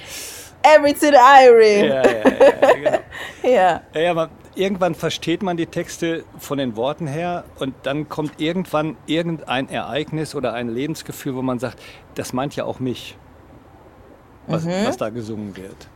Everything 0.63 1.13
Irie. 1.13 1.87
Ja, 1.87 1.95
ja, 1.95 2.01
ja, 2.03 2.73
genau. 2.73 2.99
ja. 3.43 3.81
ja, 3.93 4.01
ja 4.01 4.11
aber 4.11 4.29
irgendwann 4.55 4.95
versteht 4.95 5.41
man 5.41 5.57
die 5.57 5.67
Texte 5.67 6.23
von 6.37 6.57
den 6.57 6.75
Worten 6.75 7.07
her 7.07 7.45
und 7.59 7.73
dann 7.83 8.09
kommt 8.09 8.41
irgendwann 8.41 8.97
irgendein 9.05 9.69
Ereignis 9.69 10.35
oder 10.35 10.53
ein 10.53 10.69
Lebensgefühl, 10.69 11.35
wo 11.35 11.41
man 11.41 11.59
sagt, 11.59 11.79
das 12.15 12.33
meint 12.33 12.55
ja 12.55 12.65
auch 12.65 12.79
mich, 12.79 13.17
was, 14.47 14.65
mhm. 14.65 14.71
was 14.85 14.97
da 14.97 15.09
gesungen 15.09 15.55
wird. 15.55 15.87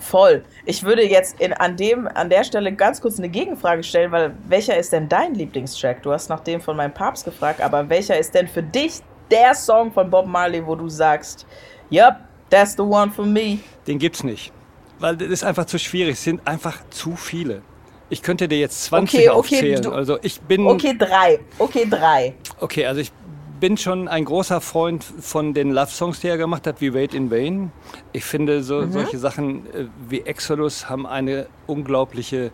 Voll. 0.00 0.44
Ich 0.64 0.82
würde 0.82 1.02
jetzt 1.02 1.40
in, 1.40 1.52
an, 1.52 1.76
dem, 1.76 2.08
an 2.08 2.30
der 2.30 2.44
Stelle 2.44 2.72
ganz 2.72 3.00
kurz 3.00 3.18
eine 3.18 3.28
Gegenfrage 3.28 3.82
stellen, 3.82 4.12
weil 4.12 4.34
welcher 4.48 4.76
ist 4.76 4.92
denn 4.92 5.08
dein 5.08 5.34
Lieblingstrack? 5.34 6.02
Du 6.02 6.12
hast 6.12 6.28
nach 6.28 6.40
dem 6.40 6.60
von 6.60 6.76
meinem 6.76 6.92
Papst 6.92 7.24
gefragt, 7.24 7.60
aber 7.60 7.88
welcher 7.88 8.18
ist 8.18 8.34
denn 8.34 8.48
für 8.48 8.62
dich 8.62 9.00
der 9.30 9.54
Song 9.54 9.92
von 9.92 10.08
Bob 10.10 10.26
Marley, 10.26 10.66
wo 10.66 10.74
du 10.74 10.88
sagst, 10.88 11.46
yep, 11.90 12.16
that's 12.50 12.72
the 12.72 12.82
one 12.82 13.10
for 13.10 13.26
me? 13.26 13.58
Den 13.86 13.98
gibt's 13.98 14.22
nicht. 14.22 14.52
Weil 14.98 15.16
das 15.16 15.28
ist 15.28 15.44
einfach 15.44 15.66
zu 15.66 15.78
schwierig. 15.78 16.14
Es 16.14 16.24
sind 16.24 16.46
einfach 16.46 16.78
zu 16.90 17.14
viele. 17.14 17.62
Ich 18.10 18.22
könnte 18.22 18.48
dir 18.48 18.58
jetzt 18.58 18.84
20 18.84 19.18
okay, 19.18 19.28
okay, 19.28 19.36
aufzählen. 19.36 19.82
Du, 19.82 19.92
also 19.92 20.18
ich 20.22 20.40
bin. 20.40 20.66
Okay, 20.66 20.96
drei. 20.98 21.40
Okay, 21.58 21.86
drei. 21.88 22.34
Okay, 22.58 22.86
also 22.86 23.00
ich 23.00 23.12
bin 23.60 23.76
schon 23.76 24.08
ein 24.08 24.24
großer 24.24 24.60
Freund 24.60 25.04
von 25.04 25.54
den 25.54 25.70
Love-Songs, 25.70 26.20
die 26.20 26.28
er 26.28 26.38
gemacht 26.38 26.66
hat, 26.66 26.80
wie 26.80 26.94
Wait 26.94 27.14
in 27.14 27.30
Vain. 27.30 27.72
Ich 28.12 28.24
finde, 28.24 28.62
so, 28.62 28.82
mhm. 28.82 28.92
solche 28.92 29.18
Sachen 29.18 29.66
äh, 29.66 29.86
wie 30.08 30.20
Exodus 30.20 30.88
haben 30.88 31.06
eine 31.06 31.46
unglaubliche 31.66 32.50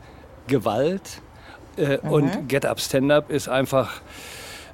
Gewalt. 0.46 1.22
Äh, 1.76 1.98
mhm. 2.02 2.10
Und 2.10 2.48
Get 2.48 2.66
Up, 2.66 2.80
Stand 2.80 3.10
Up 3.12 3.30
ist 3.30 3.48
einfach, 3.48 4.00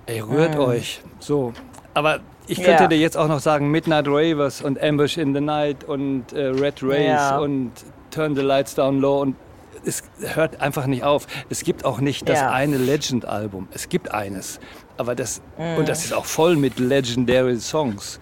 ey, 0.07 0.21
rührt 0.21 0.55
mhm. 0.55 0.61
euch. 0.61 1.01
So. 1.19 1.53
Aber 1.95 2.21
ich 2.47 2.63
könnte 2.63 2.85
ja. 2.85 2.89
dir 2.89 2.99
jetzt 2.99 3.17
auch 3.17 3.29
noch 3.29 3.41
sagen, 3.41 3.71
Midnight 3.71 4.07
Ravers 4.09 4.63
und 4.63 4.83
Ambush 4.83 5.17
in 5.17 5.35
the 5.35 5.41
Night 5.41 5.85
und 5.85 6.33
äh, 6.33 6.47
Red 6.47 6.83
Race 6.83 7.07
ja. 7.07 7.39
und 7.39 7.73
Turn 8.11 8.35
the 8.35 8.43
Lights 8.43 8.75
Down 8.75 9.01
Low 9.01 9.21
und 9.21 9.37
es 9.85 10.03
hört 10.35 10.61
einfach 10.61 10.87
nicht 10.87 11.05
auf. 11.05 11.27
Es 11.49 11.65
gibt 11.65 11.85
auch 11.85 12.01
nicht 12.01 12.29
das 12.29 12.41
ja. 12.41 12.51
eine 12.51 12.77
Legend-Album. 12.77 13.69
Es 13.73 13.89
gibt 13.89 14.13
eines. 14.13 14.61
Aber 14.97 15.15
das, 15.15 15.41
mm. 15.59 15.79
und 15.79 15.89
das 15.89 16.05
ist 16.05 16.13
auch 16.13 16.25
voll 16.25 16.57
mit 16.57 16.79
legendary 16.79 17.59
Songs. 17.59 18.21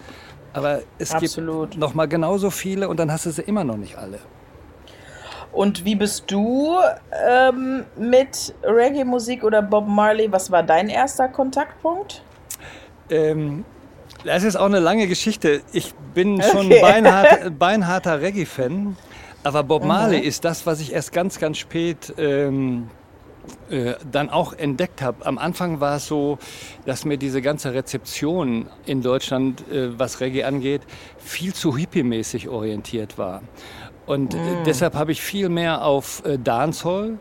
Aber 0.53 0.81
es 0.97 1.13
Absolut. 1.13 1.71
gibt 1.71 1.81
noch 1.81 1.93
mal 1.93 2.07
genauso 2.07 2.49
viele 2.49 2.89
und 2.89 2.97
dann 2.97 3.11
hast 3.11 3.25
du 3.25 3.31
sie 3.31 3.43
immer 3.43 3.63
noch 3.63 3.77
nicht 3.77 3.97
alle. 3.97 4.19
Und 5.51 5.83
wie 5.83 5.95
bist 5.95 6.25
du 6.27 6.77
ähm, 7.27 7.85
mit 7.97 8.53
Reggae-Musik 8.63 9.43
oder 9.43 9.61
Bob 9.61 9.87
Marley? 9.87 10.31
Was 10.31 10.51
war 10.51 10.63
dein 10.63 10.89
erster 10.89 11.27
Kontaktpunkt? 11.27 12.21
Ähm, 13.09 13.65
das 14.23 14.43
ist 14.43 14.55
auch 14.55 14.65
eine 14.65 14.79
lange 14.79 15.07
Geschichte. 15.07 15.61
Ich 15.71 15.93
bin 16.13 16.41
schon 16.41 16.67
okay. 16.67 16.81
beinhart, 16.81 17.59
beinharter 17.59 18.21
Reggae-Fan. 18.21 18.95
Aber 19.43 19.63
Bob 19.63 19.85
Marley 19.85 20.19
mhm. 20.19 20.27
ist 20.27 20.45
das, 20.45 20.65
was 20.65 20.81
ich 20.81 20.93
erst 20.93 21.13
ganz, 21.13 21.39
ganz 21.39 21.57
spät 21.57 22.13
ähm, 22.17 22.89
äh, 23.69 23.93
dann 24.11 24.29
auch 24.29 24.53
entdeckt 24.53 25.01
habe. 25.01 25.25
Am 25.25 25.37
Anfang 25.37 25.79
war 25.79 25.97
es 25.97 26.07
so, 26.07 26.37
dass 26.85 27.05
mir 27.05 27.17
diese 27.17 27.41
ganze 27.41 27.73
Rezeption 27.73 28.67
in 28.85 29.01
Deutschland, 29.01 29.69
äh, 29.71 29.97
was 29.97 30.19
Reggae 30.21 30.43
angeht, 30.43 30.81
viel 31.17 31.53
zu 31.53 31.75
hippie-mäßig 31.75 32.49
orientiert 32.49 33.17
war. 33.17 33.41
Und 34.05 34.33
äh, 34.33 34.37
mhm. 34.37 34.63
deshalb 34.65 34.95
habe 34.95 35.11
ich 35.11 35.21
viel 35.21 35.49
mehr 35.49 35.85
auf 35.85 36.23
äh, 36.25 36.37
Dancehall 36.37 37.19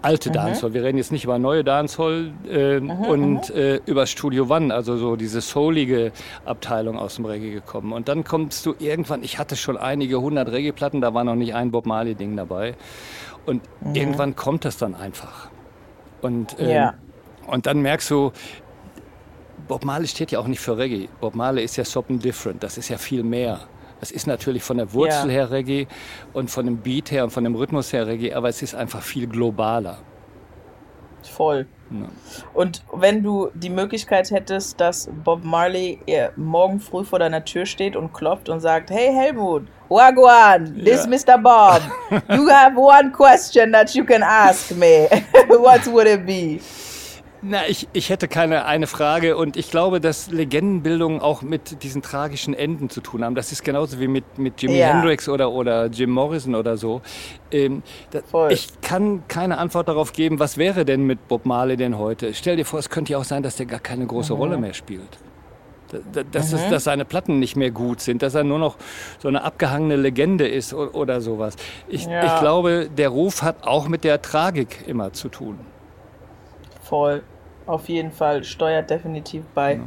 alte 0.00 0.30
mhm. 0.30 0.34
Dancehall. 0.34 0.74
Wir 0.74 0.82
reden 0.82 0.98
jetzt 0.98 1.12
nicht 1.12 1.24
über 1.24 1.38
neue 1.38 1.64
Dancehall 1.64 2.32
äh, 2.48 2.80
mhm, 2.80 2.90
und 2.90 3.48
mhm. 3.50 3.56
äh, 3.56 3.76
über 3.86 4.06
Studio 4.06 4.46
One, 4.48 4.74
also 4.74 4.96
so 4.96 5.16
diese 5.16 5.40
soulige 5.40 6.12
Abteilung 6.44 6.98
aus 6.98 7.16
dem 7.16 7.24
Reggae 7.24 7.50
gekommen. 7.50 7.92
Und 7.92 8.08
dann 8.08 8.24
kommst 8.24 8.66
du 8.66 8.74
irgendwann, 8.78 9.22
ich 9.22 9.38
hatte 9.38 9.56
schon 9.56 9.76
einige 9.76 10.20
hundert 10.20 10.50
Reggae-Platten, 10.50 11.00
da 11.00 11.14
war 11.14 11.24
noch 11.24 11.34
nicht 11.34 11.54
ein 11.54 11.70
Bob 11.70 11.86
Marley-Ding 11.86 12.36
dabei. 12.36 12.74
Und 13.46 13.62
mhm. 13.80 13.94
irgendwann 13.94 14.36
kommt 14.36 14.64
das 14.64 14.76
dann 14.76 14.94
einfach. 14.94 15.50
Und, 16.20 16.56
ähm, 16.58 16.70
ja. 16.70 16.94
und 17.46 17.66
dann 17.66 17.80
merkst 17.80 18.10
du, 18.10 18.32
Bob 19.68 19.84
Marley 19.84 20.06
steht 20.06 20.30
ja 20.30 20.38
auch 20.38 20.46
nicht 20.46 20.60
für 20.60 20.76
Reggae. 20.76 21.08
Bob 21.20 21.34
Marley 21.34 21.64
ist 21.64 21.76
ja 21.76 21.84
something 21.84 22.18
different. 22.18 22.62
Das 22.62 22.78
ist 22.78 22.88
ja 22.88 22.98
viel 22.98 23.22
mehr. 23.22 23.60
Es 24.00 24.10
ist 24.10 24.26
natürlich 24.26 24.64
von 24.64 24.78
der 24.78 24.92
Wurzel 24.92 25.28
ja. 25.28 25.34
her 25.34 25.50
Reggae 25.52 25.86
und 26.32 26.50
von 26.50 26.66
dem 26.66 26.78
Beat 26.78 27.12
her 27.12 27.22
und 27.24 27.30
von 27.30 27.44
dem 27.44 27.54
Rhythmus 27.54 27.92
her 27.92 28.06
Reggae, 28.06 28.34
aber 28.34 28.48
es 28.48 28.60
ist 28.60 28.74
einfach 28.74 29.00
viel 29.00 29.28
globaler. 29.28 29.98
Voll. 31.22 31.66
Ja. 31.90 32.08
Und 32.52 32.82
wenn 32.92 33.22
du 33.22 33.50
die 33.54 33.70
Möglichkeit 33.70 34.30
hättest, 34.32 34.80
dass 34.80 35.08
Bob 35.24 35.44
Marley 35.44 36.00
morgen 36.36 36.80
früh 36.80 37.04
vor 37.04 37.20
deiner 37.20 37.44
Tür 37.44 37.64
steht 37.64 37.94
und 37.94 38.12
klopft 38.12 38.48
und 38.48 38.58
sagt, 38.58 38.90
hey 38.90 39.12
Helmut, 39.14 39.68
Wagwan, 39.92 40.74
this 40.84 41.06
yeah. 41.06 41.36
Mr. 41.36 41.42
Bob. 41.42 41.82
You 42.30 42.48
have 42.48 42.76
one 42.76 43.12
question 43.12 43.72
that 43.72 43.94
you 43.94 44.04
can 44.04 44.22
ask 44.22 44.70
me. 44.74 45.08
What 45.48 45.86
would 45.86 46.06
it 46.06 46.26
be? 46.26 46.60
Na, 47.44 47.66
ich, 47.66 47.88
ich 47.92 48.08
hätte 48.08 48.28
keine 48.28 48.66
eine 48.66 48.86
Frage 48.86 49.36
und 49.36 49.56
ich 49.56 49.68
glaube, 49.68 50.00
dass 50.00 50.30
Legendenbildungen 50.30 51.20
auch 51.20 51.42
mit 51.42 51.82
diesen 51.82 52.00
tragischen 52.00 52.54
Enden 52.54 52.88
zu 52.88 53.00
tun 53.00 53.24
haben. 53.24 53.34
Das 53.34 53.50
ist 53.50 53.64
genauso 53.64 53.98
wie 53.98 54.06
mit, 54.06 54.38
mit 54.38 54.62
Jimi 54.62 54.78
ja. 54.78 54.94
Hendrix 54.94 55.28
oder, 55.28 55.50
oder 55.50 55.86
Jim 55.86 56.10
Morrison 56.10 56.54
oder 56.54 56.76
so. 56.76 57.02
Ähm, 57.50 57.82
da, 58.12 58.48
ich 58.48 58.68
kann 58.80 59.24
keine 59.26 59.58
Antwort 59.58 59.88
darauf 59.88 60.12
geben, 60.12 60.38
was 60.38 60.56
wäre 60.56 60.84
denn 60.84 61.02
mit 61.02 61.26
Bob 61.26 61.44
Marley 61.44 61.76
denn 61.76 61.98
heute? 61.98 62.32
Stell 62.32 62.54
dir 62.54 62.64
vor, 62.64 62.78
es 62.78 62.88
könnte 62.88 63.10
ja 63.10 63.18
auch 63.18 63.24
sein, 63.24 63.42
dass 63.42 63.56
der 63.56 63.66
gar 63.66 63.80
keine 63.80 64.06
große 64.06 64.34
mhm. 64.34 64.38
Rolle 64.38 64.58
mehr 64.58 64.74
spielt. 64.74 65.18
Dass, 66.32 66.52
mhm. 66.52 66.58
es, 66.58 66.70
dass 66.70 66.84
seine 66.84 67.04
Platten 67.04 67.38
nicht 67.38 67.56
mehr 67.56 67.70
gut 67.70 68.00
sind, 68.00 68.22
dass 68.22 68.34
er 68.34 68.44
nur 68.44 68.58
noch 68.58 68.76
so 69.18 69.28
eine 69.28 69.44
abgehangene 69.44 69.96
Legende 69.96 70.48
ist 70.48 70.72
oder, 70.72 70.94
oder 70.94 71.20
sowas. 71.20 71.56
Ich, 71.88 72.06
ja. 72.06 72.24
ich 72.24 72.40
glaube, 72.40 72.88
der 72.96 73.10
Ruf 73.10 73.42
hat 73.42 73.66
auch 73.66 73.88
mit 73.88 74.04
der 74.04 74.22
Tragik 74.22 74.84
immer 74.86 75.12
zu 75.12 75.28
tun. 75.28 75.58
Voll 76.82 77.22
auf 77.66 77.88
jeden 77.88 78.10
Fall 78.10 78.44
steuert 78.44 78.90
definitiv 78.90 79.42
bei. 79.54 79.80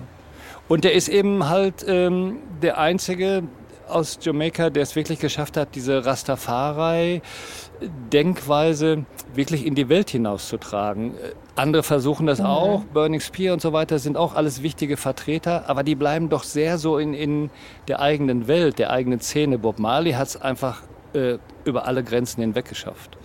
Und 0.68 0.84
der 0.84 0.94
ist 0.94 1.08
eben 1.10 1.48
halt 1.48 1.86
ähm, 1.88 2.38
der 2.62 2.78
Einzige 2.78 3.44
aus 3.90 4.20
Jamaika, 4.22 4.70
der 4.70 4.84
es 4.84 4.96
wirklich 4.96 5.20
geschafft 5.20 5.58
hat, 5.58 5.76
diese 5.76 6.06
Rastafari-Denkweise 6.06 9.04
wirklich 9.34 9.66
in 9.66 9.76
die 9.76 9.90
Welt 9.90 10.10
hinauszutragen. 10.10 11.16
Andere 11.56 11.84
versuchen 11.84 12.26
das 12.28 12.40
mhm. 12.40 12.46
auch, 12.46 12.84
Burning 12.94 13.22
Spear 13.22 13.54
und 13.54 13.62
so 13.62 13.72
weiter 13.74 14.00
sind 14.00 14.16
auch 14.18 14.36
alles 14.36 14.64
wichtige 14.64 14.98
Vertreter, 14.98 15.70
aber 15.70 15.84
die 15.84 15.96
bleiben 15.96 16.28
doch 16.30 16.44
sehr 16.44 16.78
so 16.78 16.98
in, 16.98 17.14
in 17.14 17.50
der 17.88 18.02
eigenen 18.02 18.48
Welt, 18.48 18.80
der 18.80 18.90
eigenen 18.92 19.22
Szene. 19.22 19.58
Bob 19.58 19.80
Marley 19.80 20.12
hat 20.14 20.28
es 20.28 20.42
einfach 20.42 20.82
äh, 21.14 21.38
über 21.64 21.88
alle 21.88 22.04
Grenzen 22.04 22.42
hinweg 22.42 22.66
geschafft. 22.66 23.18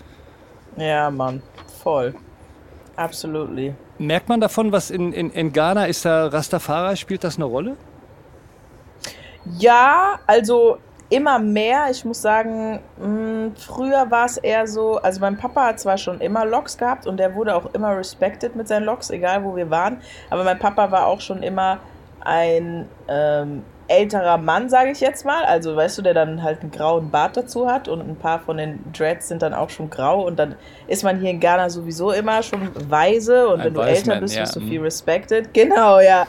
Ja, 0.76 1.10
Mann, 1.10 1.42
voll. 1.82 2.14
Absolutely. 2.96 3.74
Merkt 3.98 4.28
man 4.28 4.40
davon, 4.40 4.72
was 4.72 4.90
in, 4.90 5.12
in, 5.12 5.30
in 5.30 5.52
Ghana 5.52 5.86
ist 5.86 6.04
da 6.04 6.26
Rastafari, 6.26 6.96
spielt 6.96 7.22
das 7.24 7.36
eine 7.36 7.46
Rolle? 7.46 7.76
Ja, 9.58 10.18
also 10.26 10.78
immer 11.08 11.38
mehr. 11.38 11.88
Ich 11.90 12.04
muss 12.04 12.22
sagen, 12.22 12.80
mh, 12.98 13.04
hm, 13.04 13.56
früher 13.56 14.10
war 14.10 14.26
es 14.26 14.36
eher 14.36 14.66
so, 14.66 14.96
also 14.98 15.20
mein 15.20 15.36
Papa 15.36 15.66
hat 15.66 15.80
zwar 15.80 15.98
schon 15.98 16.20
immer 16.20 16.46
Loks 16.46 16.78
gehabt 16.78 17.06
und 17.06 17.16
der 17.16 17.34
wurde 17.34 17.54
auch 17.54 17.74
immer 17.74 17.96
respected 17.96 18.54
mit 18.56 18.68
seinen 18.68 18.84
Loks, 18.84 19.10
egal 19.10 19.44
wo 19.44 19.56
wir 19.56 19.70
waren, 19.70 20.00
aber 20.30 20.44
mein 20.44 20.58
Papa 20.58 20.90
war 20.90 21.06
auch 21.06 21.20
schon 21.20 21.42
immer 21.42 21.78
ein 22.20 22.86
ähm, 23.08 23.64
älterer 23.88 24.38
Mann, 24.38 24.68
sage 24.68 24.92
ich 24.92 25.00
jetzt 25.00 25.24
mal. 25.24 25.44
Also, 25.44 25.74
weißt 25.74 25.98
du, 25.98 26.02
der 26.02 26.14
dann 26.14 26.42
halt 26.42 26.60
einen 26.60 26.70
grauen 26.70 27.10
Bart 27.10 27.36
dazu 27.36 27.68
hat 27.68 27.88
und 27.88 28.00
ein 28.00 28.16
paar 28.16 28.38
von 28.38 28.56
den 28.56 28.78
Dreads 28.92 29.28
sind 29.28 29.42
dann 29.42 29.52
auch 29.52 29.70
schon 29.70 29.90
grau 29.90 30.24
und 30.24 30.38
dann 30.38 30.54
ist 30.86 31.02
man 31.02 31.18
hier 31.18 31.30
in 31.30 31.40
Ghana 31.40 31.70
sowieso 31.70 32.12
immer 32.12 32.42
schon 32.42 32.70
weise 32.88 33.48
und 33.48 33.60
ein 33.60 33.66
wenn 33.66 33.74
du 33.74 33.80
älter 33.80 34.20
bist, 34.20 34.36
ja. 34.36 34.42
bist 34.42 34.56
du 34.56 34.60
viel 34.60 34.78
mhm. 34.78 34.84
respected. 34.84 35.52
Genau, 35.52 35.98
ja. 35.98 36.26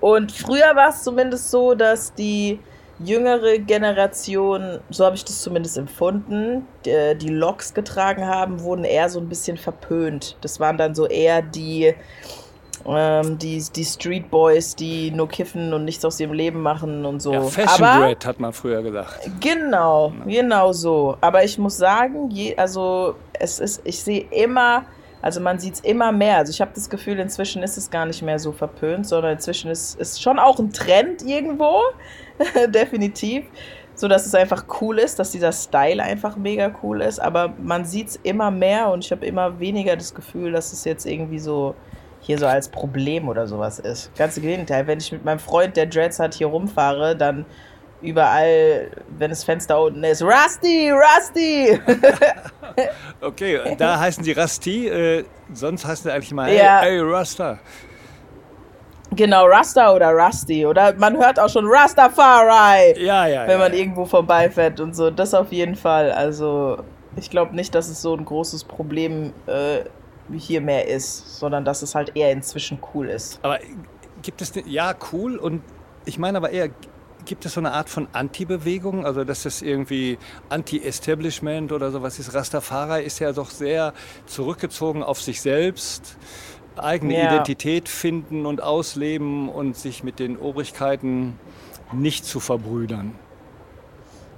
Und 0.00 0.32
früher 0.32 0.74
war 0.74 0.90
es 0.90 1.02
zumindest 1.02 1.50
so, 1.50 1.74
dass 1.74 2.14
die 2.14 2.60
jüngere 3.00 3.58
Generation, 3.58 4.80
so 4.90 5.04
habe 5.04 5.16
ich 5.16 5.24
das 5.24 5.42
zumindest 5.42 5.78
empfunden, 5.78 6.66
die, 6.84 7.16
die 7.16 7.28
Locks 7.28 7.74
getragen 7.74 8.26
haben, 8.26 8.60
wurden 8.60 8.84
eher 8.84 9.08
so 9.08 9.20
ein 9.20 9.28
bisschen 9.28 9.56
verpönt. 9.56 10.36
Das 10.40 10.58
waren 10.60 10.78
dann 10.78 10.94
so 10.94 11.06
eher 11.06 11.42
die 11.42 11.94
ähm, 12.86 13.38
die, 13.38 13.62
die 13.74 13.84
Street 13.84 14.30
Boys, 14.30 14.74
die 14.74 15.10
nur 15.10 15.28
kiffen 15.28 15.74
und 15.74 15.84
nichts 15.84 16.04
aus 16.04 16.20
ihrem 16.20 16.32
Leben 16.32 16.62
machen 16.62 17.04
und 17.04 17.20
so. 17.20 17.32
Ja, 17.32 17.42
Fashion 17.42 17.84
Aber, 17.84 18.06
Bread 18.06 18.24
hat 18.24 18.40
man 18.40 18.52
früher 18.52 18.82
gesagt. 18.82 19.30
Genau, 19.40 20.12
genau 20.26 20.72
so. 20.72 21.16
Aber 21.20 21.44
ich 21.44 21.58
muss 21.58 21.76
sagen, 21.76 22.30
je, 22.30 22.56
also 22.56 23.16
es 23.32 23.58
ist, 23.58 23.80
ich 23.84 24.00
sehe 24.00 24.26
immer, 24.30 24.84
also 25.28 25.42
man 25.42 25.58
sieht 25.58 25.74
es 25.74 25.80
immer 25.80 26.10
mehr. 26.10 26.38
Also 26.38 26.52
ich 26.52 26.62
habe 26.62 26.70
das 26.74 26.88
Gefühl, 26.88 27.18
inzwischen 27.18 27.62
ist 27.62 27.76
es 27.76 27.90
gar 27.90 28.06
nicht 28.06 28.22
mehr 28.22 28.38
so 28.38 28.50
verpönt, 28.50 29.06
sondern 29.06 29.32
inzwischen 29.32 29.70
ist 29.70 30.00
es 30.00 30.18
schon 30.18 30.38
auch 30.38 30.58
ein 30.58 30.72
Trend 30.72 31.20
irgendwo, 31.20 31.82
definitiv 32.68 33.44
so 33.94 34.06
dass 34.06 34.24
es 34.26 34.34
einfach 34.34 34.64
cool 34.80 34.98
ist, 34.98 35.18
dass 35.18 35.32
dieser 35.32 35.52
Style 35.52 36.02
einfach 36.02 36.36
mega 36.36 36.70
cool 36.82 37.02
ist, 37.02 37.18
aber 37.18 37.52
man 37.60 37.84
sieht 37.84 38.08
es 38.08 38.16
immer 38.22 38.50
mehr 38.50 38.90
und 38.90 39.04
ich 39.04 39.10
habe 39.10 39.26
immer 39.26 39.58
weniger 39.58 39.96
das 39.96 40.14
Gefühl, 40.14 40.52
dass 40.52 40.72
es 40.72 40.84
jetzt 40.84 41.04
irgendwie 41.04 41.40
so 41.40 41.74
hier 42.20 42.38
so 42.38 42.46
als 42.46 42.68
Problem 42.68 43.28
oder 43.28 43.46
sowas 43.46 43.80
ist. 43.80 44.14
Ganz 44.16 44.36
im 44.36 44.44
Gegenteil, 44.44 44.86
wenn 44.86 44.98
ich 44.98 45.12
mit 45.12 45.24
meinem 45.24 45.40
Freund, 45.40 45.76
der 45.76 45.86
Dreads 45.86 46.20
hat, 46.20 46.34
hier 46.34 46.46
rumfahre, 46.46 47.16
dann 47.16 47.44
überall, 48.00 48.90
wenn 49.18 49.30
das 49.30 49.44
Fenster 49.44 49.80
unten 49.80 50.04
ist, 50.04 50.22
Rusty, 50.22 50.90
Rusty! 50.90 51.80
okay, 53.20 53.76
da 53.76 53.98
heißen 53.98 54.22
sie 54.24 54.32
Rusty, 54.32 54.88
äh, 54.88 55.24
sonst 55.52 55.84
heißen 55.84 56.04
sie 56.04 56.12
eigentlich 56.12 56.32
mal, 56.32 56.52
ja. 56.52 56.80
hey, 56.80 56.98
hey 56.98 57.00
Rasta. 57.00 57.58
Genau, 59.12 59.46
Rasta 59.46 59.94
oder 59.94 60.10
Rusty. 60.10 60.66
Oder 60.66 60.94
man 60.94 61.16
hört 61.16 61.40
auch 61.40 61.48
schon 61.48 61.66
Rastafari, 61.66 63.02
ja, 63.02 63.26
ja, 63.26 63.46
wenn 63.48 63.58
man 63.58 63.72
ja. 63.72 63.78
irgendwo 63.78 64.04
vorbeifährt 64.04 64.80
und 64.80 64.94
so. 64.94 65.10
Das 65.10 65.34
auf 65.34 65.50
jeden 65.50 65.76
Fall. 65.76 66.12
Also, 66.12 66.78
ich 67.16 67.30
glaube 67.30 67.56
nicht, 67.56 67.74
dass 67.74 67.88
es 67.88 68.02
so 68.02 68.14
ein 68.14 68.24
großes 68.24 68.64
Problem 68.64 69.32
äh, 69.46 69.80
hier 70.36 70.60
mehr 70.60 70.88
ist, 70.88 71.38
sondern 71.38 71.64
dass 71.64 71.82
es 71.82 71.94
halt 71.94 72.16
eher 72.16 72.30
inzwischen 72.32 72.78
cool 72.94 73.08
ist. 73.08 73.40
Aber 73.42 73.58
gibt 74.22 74.42
es, 74.42 74.52
ja, 74.66 74.94
cool 75.12 75.36
und 75.36 75.62
ich 76.04 76.18
meine 76.18 76.38
aber 76.38 76.50
eher, 76.50 76.68
gibt 77.28 77.46
es 77.46 77.54
so 77.54 77.60
eine 77.60 77.72
Art 77.72 77.88
von 77.88 78.08
Anti-Bewegung? 78.12 79.06
Also, 79.06 79.22
dass 79.22 79.44
das 79.44 79.62
irgendwie 79.62 80.18
Anti-Establishment 80.48 81.70
oder 81.70 81.92
sowas 81.92 82.18
ist? 82.18 82.34
Rastafari 82.34 83.04
ist 83.04 83.20
ja 83.20 83.32
doch 83.32 83.50
sehr 83.50 83.92
zurückgezogen 84.26 85.04
auf 85.04 85.20
sich 85.22 85.40
selbst. 85.40 86.16
eigene 86.76 87.18
Ja. 87.18 87.26
Identität 87.26 87.88
finden 87.88 88.46
und 88.46 88.62
ausleben 88.62 89.48
und 89.48 89.76
sich 89.76 90.04
mit 90.04 90.20
den 90.20 90.36
Obrigkeiten 90.36 91.38
nicht 91.92 92.24
zu 92.24 92.38
verbrüdern. 92.38 93.14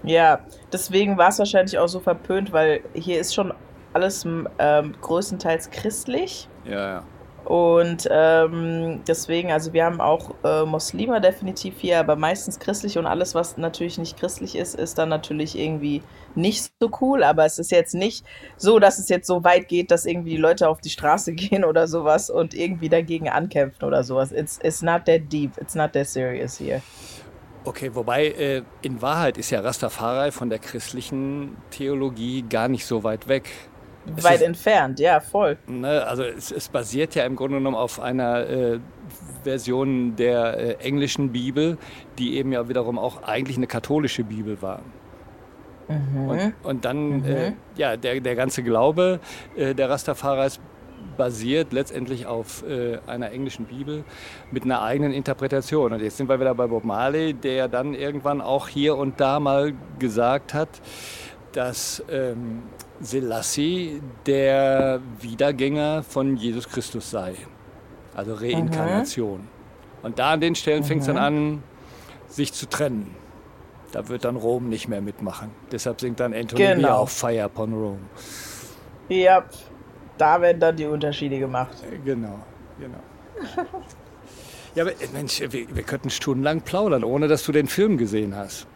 Ja, 0.03 0.41
deswegen 0.73 1.19
war 1.19 1.29
es 1.29 1.39
wahrscheinlich 1.39 1.79
auch 1.79 1.89
so 1.89 2.01
verpönt, 2.01 2.53
weil 2.53 2.81
hier 2.95 3.21
ist 3.21 3.35
schon 3.35 3.53
alles 3.93 4.25
ähm, 4.59 4.95
größtenteils 5.03 5.71
christlich. 5.71 6.49
Ja, 6.65 6.95
ja. 6.95 7.05
Und 7.45 8.07
ähm, 8.11 9.01
deswegen, 9.09 9.51
also 9.51 9.73
wir 9.73 9.85
haben 9.85 10.01
auch 10.01 10.35
äh, 10.45 10.65
Muslime 10.65 11.21
definitiv 11.21 11.75
hier, 11.79 11.99
aber 11.99 12.15
meistens 12.15 12.59
christlich 12.59 12.99
und 12.99 13.07
alles, 13.07 13.35
was 13.35 13.57
natürlich 13.57 13.99
nicht 13.99 14.19
christlich 14.19 14.57
ist, 14.57 14.75
ist 14.75 14.99
dann 14.99 15.09
natürlich 15.09 15.59
irgendwie 15.59 16.03
nicht 16.35 16.71
so 16.81 16.91
cool. 17.01 17.25
Aber 17.25 17.45
es 17.45 17.59
ist 17.59 17.71
jetzt 17.71 17.95
nicht 17.95 18.25
so, 18.57 18.79
dass 18.79 18.99
es 18.99 19.09
jetzt 19.09 19.27
so 19.27 19.43
weit 19.43 19.69
geht, 19.69 19.91
dass 19.91 20.05
irgendwie 20.05 20.31
die 20.31 20.37
Leute 20.37 20.69
auf 20.69 20.81
die 20.81 20.91
Straße 20.91 21.33
gehen 21.35 21.65
oder 21.65 21.89
sowas 21.89 22.31
und 22.31 22.55
irgendwie 22.55 22.89
dagegen 22.89 23.29
ankämpfen 23.29 23.85
oder 23.85 24.05
sowas. 24.05 24.33
It's, 24.33 24.59
it's 24.63 24.83
not 24.83 25.07
that 25.07 25.33
deep, 25.33 25.53
it's 25.59 25.75
not 25.75 25.93
that 25.93 26.07
serious 26.07 26.59
here. 26.59 26.83
Okay, 27.63 27.95
wobei 27.95 28.29
äh, 28.29 28.63
in 28.81 29.03
Wahrheit 29.03 29.37
ist 29.37 29.51
ja 29.51 29.61
Rastafari 29.61 30.31
von 30.33 30.49
der 30.49 30.59
christlichen 30.59 31.59
Theologie 31.71 32.43
gar 32.49 32.69
nicht 32.69 32.87
so 32.87 33.05
weit 33.05 33.29
weg. 33.29 33.51
Es 34.17 34.25
Weit 34.25 34.37
ist- 34.37 34.43
entfernt, 34.43 34.99
ja, 34.99 35.21
voll. 35.21 35.59
Ne, 35.67 36.05
also 36.07 36.23
es, 36.23 36.51
es 36.51 36.69
basiert 36.69 37.15
ja 37.15 37.25
im 37.25 37.37
Grunde 37.37 37.59
genommen 37.59 37.77
auf 37.77 38.01
einer 38.01 38.49
äh, 38.49 38.81
Version 39.45 40.17
der 40.17 40.59
äh, 40.59 40.75
englischen 40.85 41.33
Bibel, 41.33 41.77
die 42.19 42.37
eben 42.37 42.53
ja 42.53 42.69
wiederum 42.69 42.99
auch 42.99 43.23
eigentlich 43.23 43.57
eine 43.57 43.67
katholische 43.67 44.25
Bibel 44.25 44.61
war. 44.63 44.81
Und, 45.89 46.55
und 46.63 46.85
dann, 46.85 47.25
äh, 47.25 47.53
ja, 47.77 47.97
der, 47.97 48.21
der 48.21 48.37
ganze 48.37 48.63
Glaube 48.63 49.19
äh, 49.57 49.75
der 49.75 49.91
Rastafaris 49.91 50.61
basiert 51.17 51.73
letztendlich 51.73 52.27
auf 52.27 52.63
äh, 52.63 52.99
einer 53.09 53.33
englischen 53.33 53.65
Bibel 53.65 54.05
mit 54.53 54.63
einer 54.63 54.83
eigenen 54.83 55.13
Interpretation. 55.13 55.93
Und 55.93 56.01
jetzt 56.01 56.17
sind 56.17 56.29
wir 56.29 56.39
wieder 56.39 56.55
bei 56.55 56.69
Bob 56.69 56.85
Marley, 56.85 57.35
der 57.35 57.67
dann 57.67 57.95
irgendwann 57.95 58.41
auch 58.41 58.69
hier 58.69 58.97
und 58.97 59.21
da 59.21 59.41
mal 59.41 59.73
gesagt 59.99 60.55
hat, 60.55 60.69
dass 61.53 62.05
ähm, 62.09 62.63
Selassie 63.01 64.03
der 64.27 65.01
Wiedergänger 65.21 66.03
von 66.03 66.37
Jesus 66.37 66.69
Christus 66.69 67.11
sei. 67.11 67.35
Also 68.15 68.35
Reinkarnation. 68.35 69.49
Und 70.03 70.19
da 70.19 70.33
an 70.33 70.41
den 70.41 70.55
Stellen 70.55 70.85
fängt 70.85 71.03
es 71.03 71.07
dann 71.07 71.19
an, 71.19 71.63
sich 72.29 72.53
zu 72.53 72.69
trennen. 72.69 73.15
Da 73.93 74.09
wird 74.09 74.25
dann 74.25 74.37
Rom 74.37 74.69
nicht 74.69 74.89
mehr 74.89 75.01
mitmachen. 75.01 75.51
Deshalb 75.73 76.01
singt 76.01 76.21
dann 76.21 76.33
Anthony 76.33 76.63
Genau. 76.75 76.99
Auch 76.99 77.09
Fire 77.09 77.45
upon 77.45 77.73
Rome. 77.73 77.99
Ja, 79.09 79.45
da 80.17 80.41
werden 80.41 80.61
dann 80.61 80.77
die 80.77 80.87
Unterschiede 80.87 81.39
gemacht. 81.39 81.77
Äh, 81.91 81.99
Genau, 82.05 82.39
genau. 82.79 82.99
Ja, 84.75 84.85
aber 84.85 84.93
äh, 84.93 85.09
Mensch, 85.13 85.41
wir, 85.41 85.75
wir 85.75 85.83
könnten 85.83 86.11
stundenlang 86.11 86.61
plaudern, 86.61 87.03
ohne 87.03 87.27
dass 87.27 87.45
du 87.45 87.53
den 87.53 87.67
Film 87.67 87.99
gesehen 87.99 88.37
hast. 88.37 88.67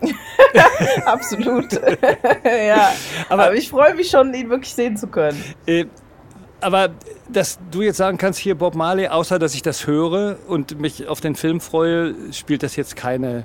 Absolut. 1.04 1.72
ja. 2.44 2.92
Aber- 3.28 3.44
Aber, 3.44 3.54
ich 3.54 3.68
freue 3.70 3.94
mich 3.94 4.10
schon, 4.10 4.32
ihn 4.34 4.50
wirklich 4.50 4.74
sehen 4.74 4.96
zu 4.96 5.06
können. 5.06 5.42
Äh, 5.66 5.86
aber 6.60 6.90
dass 7.28 7.58
du 7.70 7.82
jetzt 7.82 7.96
sagen 7.98 8.18
kannst, 8.18 8.38
hier 8.38 8.54
Bob 8.54 8.74
Marley, 8.74 9.08
außer 9.08 9.38
dass 9.38 9.54
ich 9.54 9.62
das 9.62 9.86
höre 9.86 10.36
und 10.48 10.80
mich 10.80 11.06
auf 11.08 11.20
den 11.20 11.34
Film 11.34 11.60
freue, 11.60 12.14
spielt 12.32 12.62
das 12.62 12.76
jetzt 12.76 12.96
keine 12.96 13.44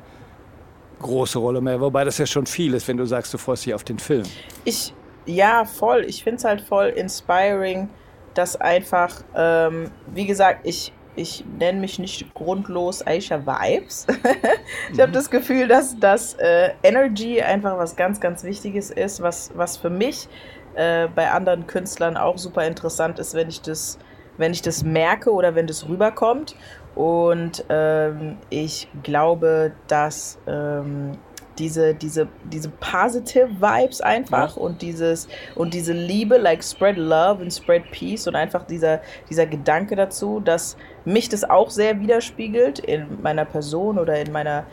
große 1.02 1.40
Rolle 1.40 1.62
mehr. 1.62 1.82
Wobei 1.82 2.04
das 2.04 2.18
ja 2.20 2.26
schon 2.26 2.46
viel 2.46 2.74
ist, 2.74 2.88
wenn 2.88 2.98
du 2.98 3.06
sagst, 3.06 3.34
du 3.34 3.38
freust 3.38 3.66
dich 3.66 3.74
auf 3.74 3.84
den 3.84 4.00
Film. 4.00 4.24
Ich, 4.66 4.94
ja, 5.26 5.66
voll. 5.66 6.06
Ich 6.08 6.24
finde 6.24 6.38
es 6.38 6.44
halt 6.46 6.62
voll 6.62 6.88
inspiring, 6.88 7.90
dass 8.34 8.56
einfach, 8.56 9.12
ähm, 9.36 9.90
wie 10.14 10.26
gesagt, 10.26 10.60
ich, 10.64 10.94
ich 11.16 11.44
nenne 11.60 11.80
mich 11.80 12.00
nicht 12.00 12.34
grundlos 12.34 13.06
Aisha 13.06 13.46
Vibes. 13.46 14.08
ich 14.94 15.00
habe 15.00 15.12
das 15.12 15.30
Gefühl, 15.30 15.68
dass, 15.68 16.00
dass 16.00 16.34
äh, 16.36 16.72
Energy 16.84 17.42
einfach 17.42 17.78
was 17.78 17.96
ganz, 17.96 18.20
ganz 18.20 18.44
Wichtiges 18.44 18.92
ist, 18.92 19.22
was, 19.22 19.52
was 19.56 19.78
für 19.78 19.90
mich 19.90 20.30
äh, 20.76 21.08
bei 21.08 21.30
anderen 21.30 21.68
Künstlern 21.68 22.18
auch 22.18 22.38
super 22.38 22.66
interessant 22.66 23.20
ist, 23.20 23.34
wenn 23.34 23.50
ich 23.50 23.62
das, 23.62 24.00
wenn 24.38 24.54
ich 24.54 24.62
das 24.62 24.84
merke 24.84 25.32
oder 25.32 25.56
wenn 25.56 25.68
das 25.68 25.88
rüberkommt. 25.88 26.56
Und 26.96 27.66
ähm, 27.70 28.38
ich 28.50 28.88
glaube, 29.04 29.74
dass 29.88 30.38
ähm, 30.48 31.18
diese, 31.62 31.94
diese, 31.94 32.28
diese 32.52 32.70
positive 32.70 33.50
Vibes 33.62 34.02
einfach 34.02 34.58
und 34.58 34.82
dieses 34.82 35.28
und 35.56 35.76
diese 35.76 35.94
Liebe, 35.94 36.38
like 36.38 36.64
spread 36.64 36.98
love 36.98 37.42
and 37.42 37.54
spread 37.54 37.84
peace 37.92 38.28
und 38.28 38.36
einfach 38.36 38.66
dieser, 38.66 39.02
dieser 39.30 39.46
Gedanke 39.46 39.96
dazu, 39.96 40.40
dass 40.40 40.76
mich 41.06 41.30
das 41.30 41.48
auch 41.48 41.70
sehr 41.70 42.00
widerspiegelt 42.00 42.80
in 42.80 43.22
meiner 43.22 43.46
Person 43.46 44.00
oder 44.00 44.20
in 44.20 44.32
meiner 44.32 44.66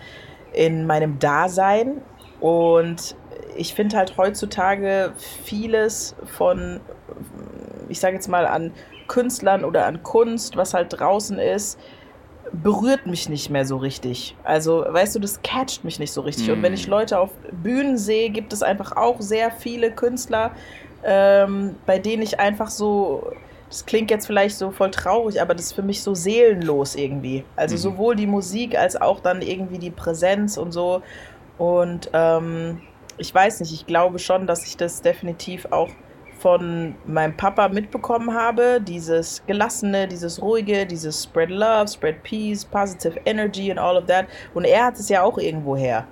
in 0.55 0.87
meinem 0.87 1.19
Dasein. 1.19 2.01
Und 2.41 3.15
ich 3.55 3.75
finde 3.75 3.99
halt 3.99 4.17
heutzutage 4.17 5.13
vieles 5.45 6.17
von, 6.25 6.81
ich 7.91 8.01
sage 8.01 8.15
jetzt 8.15 8.29
mal, 8.29 8.47
an 8.47 8.73
Künstlern 9.09 9.63
oder 9.65 9.85
an 9.85 10.03
Kunst, 10.03 10.57
was 10.57 10.73
halt 10.73 10.99
draußen 10.99 11.39
ist, 11.39 11.79
berührt 12.53 13.07
mich 13.07 13.29
nicht 13.29 13.51
mehr 13.51 13.65
so 13.65 13.77
richtig. 13.77 14.37
Also, 14.45 14.85
weißt 14.89 15.15
du, 15.17 15.19
das 15.21 15.43
catcht 15.43 15.85
mich 15.85 15.99
nicht 15.99 16.13
so 16.13 16.23
richtig. 16.23 16.51
Und 16.51 16.63
wenn 16.63 16.75
ich 16.75 16.87
Leute 16.87 17.19
auf 17.19 17.31
Bühnen 17.53 17.99
sehe, 17.99 18.31
gibt 18.31 18.53
es 18.53 18.63
einfach 18.63 18.97
auch 18.97 19.21
sehr 19.21 19.51
viele 19.51 19.91
Künstler, 19.91 20.53
ähm, 21.05 21.77
bei 21.87 21.99
denen 21.99 22.23
ich 22.23 22.41
einfach 22.41 22.71
so, 22.71 23.33
das 23.69 23.87
klingt 23.87 24.11
jetzt 24.11 24.27
vielleicht 24.27 24.57
so 24.57 24.71
voll 24.71 24.91
traurig, 24.91 25.41
aber 25.41 25.55
das 25.55 25.67
ist 25.67 25.73
für 25.73 25.83
mich 25.83 26.03
so 26.03 26.15
seelenlos 26.15 26.97
irgendwie. 26.97 27.45
Also 27.57 27.77
sowohl 27.77 28.17
die 28.17 28.27
Musik 28.27 28.77
als 28.77 29.01
auch 29.01 29.21
dann 29.21 29.43
irgendwie 29.43 29.79
die 29.79 29.91
Präsenz 29.91 30.57
und 30.57 30.73
so. 30.73 31.03
Und 31.59 32.11
ähm, 32.13 32.81
ich 33.19 33.35
weiß 33.35 33.61
nicht, 33.61 33.73
ich 33.73 33.87
glaube 33.87 34.19
schon, 34.19 34.47
dass 34.47 34.67
ich 34.67 34.77
das 34.77 35.03
definitiv 35.03 35.67
auch 35.71 35.91
von 36.39 36.95
meinem 37.07 37.37
Papa 37.37 37.69
mitbekommen 37.69 38.33
habe, 38.33 38.81
dieses 38.81 39.43
gelassene, 39.47 40.07
dieses 40.07 40.41
ruhige, 40.41 40.87
dieses 40.87 41.23
spread 41.23 41.51
love, 41.51 41.89
spread 41.89 42.23
peace, 42.23 42.65
positive 42.65 43.19
energy 43.25 43.71
and 43.71 43.79
all 43.79 43.97
of 43.97 44.07
that. 44.07 44.27
Und 44.55 44.65
er 44.65 44.87
hat 44.87 44.99
es 44.99 45.09
ja 45.09 45.23
auch 45.23 45.39
irgendwo 45.39 45.77
her. 45.77 46.07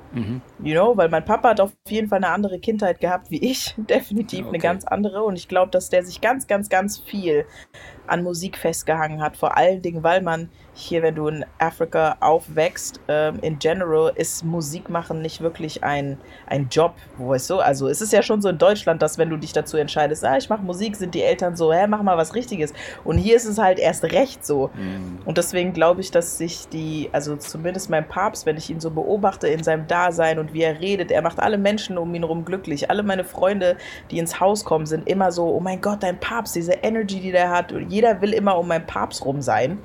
You 0.62 0.74
know, 0.74 0.96
weil 0.96 1.08
mein 1.08 1.24
Papa 1.24 1.50
hat 1.50 1.60
auf 1.60 1.72
jeden 1.88 2.08
Fall 2.08 2.18
eine 2.18 2.28
andere 2.28 2.58
Kindheit 2.58 3.00
gehabt 3.00 3.30
wie 3.30 3.38
ich, 3.38 3.74
definitiv 3.78 4.40
Ja, 4.40 4.46
eine 4.46 4.56
okay. 4.56 4.66
ganz 4.66 4.84
andere. 4.84 5.22
Und 5.24 5.36
ich 5.36 5.48
glaube, 5.48 5.70
dass 5.70 5.90
der 5.90 6.04
sich 6.04 6.20
ganz, 6.20 6.46
ganz, 6.46 6.68
ganz 6.68 6.98
viel 6.98 7.44
an 8.06 8.22
Musik 8.22 8.56
festgehangen 8.56 9.20
hat. 9.20 9.36
Vor 9.36 9.56
allen 9.56 9.82
Dingen, 9.82 10.02
weil 10.02 10.22
man 10.22 10.48
hier, 10.74 11.02
wenn 11.02 11.14
du 11.14 11.26
in 11.28 11.44
Afrika 11.58 12.16
aufwächst, 12.20 13.00
ähm, 13.08 13.38
in 13.40 13.58
general 13.58 14.12
ist 14.14 14.44
Musik 14.44 14.90
machen 14.90 15.22
nicht 15.22 15.40
wirklich 15.40 15.82
ein, 15.82 16.18
ein 16.46 16.68
Job, 16.70 16.94
weißt 17.18 17.50
du? 17.50 17.58
Also 17.58 17.88
es 17.88 18.00
ist 18.00 18.12
ja 18.12 18.22
schon 18.22 18.42
so 18.42 18.48
in 18.48 18.58
Deutschland, 18.58 19.02
dass 19.02 19.16
wenn 19.18 19.30
du 19.30 19.38
dich 19.38 19.52
dazu 19.52 19.76
entscheidest, 19.78 20.24
ah, 20.24 20.36
ich 20.36 20.48
mache 20.48 20.62
Musik, 20.62 20.96
sind 20.96 21.14
die 21.14 21.22
Eltern 21.22 21.56
so, 21.56 21.72
hä, 21.72 21.86
mach 21.88 22.02
mal 22.02 22.16
was 22.16 22.34
Richtiges. 22.34 22.72
Und 23.04 23.18
hier 23.18 23.36
ist 23.36 23.46
es 23.46 23.58
halt 23.58 23.78
erst 23.78 24.04
recht 24.04 24.46
so. 24.46 24.70
Und 25.24 25.38
deswegen 25.38 25.72
glaube 25.72 26.00
ich, 26.02 26.10
dass 26.10 26.38
sich 26.38 26.68
die, 26.68 27.08
also 27.12 27.36
zumindest 27.36 27.90
mein 27.90 28.06
Papst, 28.06 28.46
wenn 28.46 28.56
ich 28.56 28.70
ihn 28.70 28.80
so 28.80 28.90
beobachte 28.90 29.48
in 29.48 29.64
seinem 29.64 29.86
Dasein 29.86 30.05
und 30.38 30.52
wie 30.52 30.62
er 30.62 30.80
redet, 30.80 31.10
er 31.10 31.22
macht 31.22 31.40
alle 31.40 31.58
Menschen 31.58 31.98
um 31.98 32.14
ihn 32.14 32.22
herum 32.22 32.44
glücklich. 32.44 32.90
Alle 32.90 33.02
meine 33.02 33.24
Freunde, 33.24 33.76
die 34.10 34.18
ins 34.18 34.40
Haus 34.40 34.64
kommen, 34.64 34.86
sind 34.86 35.08
immer 35.08 35.32
so, 35.32 35.46
oh 35.46 35.60
mein 35.60 35.80
Gott, 35.80 36.02
dein 36.02 36.18
Papst, 36.18 36.56
diese 36.56 36.72
Energy, 36.72 37.20
die 37.20 37.32
der 37.32 37.50
hat. 37.50 37.72
Und 37.72 37.90
jeder 37.90 38.20
will 38.20 38.32
immer 38.32 38.58
um 38.58 38.68
meinen 38.68 38.86
Papst 38.86 39.24
rum 39.24 39.42
sein. 39.42 39.78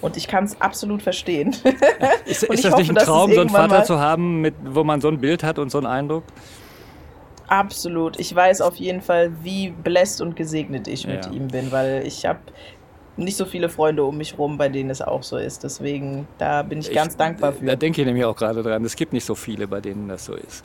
Und 0.00 0.16
ich 0.16 0.28
kann 0.28 0.44
es 0.44 0.60
absolut 0.60 1.02
verstehen. 1.02 1.56
Ist, 2.26 2.42
ist 2.42 2.64
das 2.64 2.76
nicht 2.76 2.88
hoffe, 2.88 2.92
ein 2.92 2.94
dass 2.94 3.04
es 3.04 3.08
Traum, 3.08 3.32
so 3.32 3.40
einen 3.40 3.50
Vater 3.50 3.84
zu 3.84 3.98
haben, 3.98 4.40
mit, 4.40 4.54
wo 4.62 4.84
man 4.84 5.00
so 5.00 5.08
ein 5.08 5.18
Bild 5.20 5.42
hat 5.42 5.58
und 5.58 5.70
so 5.70 5.78
einen 5.78 5.86
Eindruck? 5.86 6.24
absolut. 7.48 8.18
Ich 8.18 8.34
weiß 8.34 8.60
auf 8.60 8.76
jeden 8.76 9.00
Fall, 9.00 9.32
wie 9.42 9.70
blessed 9.70 10.20
und 10.20 10.36
gesegnet 10.36 10.88
ich 10.88 11.06
mit 11.06 11.26
Ja. 11.26 11.32
ihm 11.32 11.48
bin, 11.48 11.70
weil 11.72 12.02
ich 12.06 12.26
habe 12.26 12.40
nicht 13.16 13.36
so 13.36 13.44
viele 13.44 13.68
Freunde 13.68 14.04
um 14.04 14.16
mich 14.16 14.38
rum, 14.38 14.58
bei 14.58 14.68
denen 14.68 14.90
es 14.90 15.00
auch 15.00 15.22
so 15.22 15.36
ist. 15.36 15.64
Deswegen, 15.64 16.26
da 16.38 16.62
bin 16.62 16.80
ich 16.80 16.92
ganz 16.92 17.16
dankbar 17.16 17.52
für. 17.52 17.64
Da 17.64 17.76
denke 17.76 18.00
ich 18.00 18.06
nämlich 18.06 18.24
auch 18.24 18.36
gerade 18.36 18.62
dran. 18.62 18.84
Es 18.84 18.96
gibt 18.96 19.12
nicht 19.12 19.24
so 19.24 19.34
viele, 19.34 19.68
bei 19.68 19.80
denen 19.80 20.08
das 20.08 20.24
so 20.24 20.34
ist. 20.34 20.64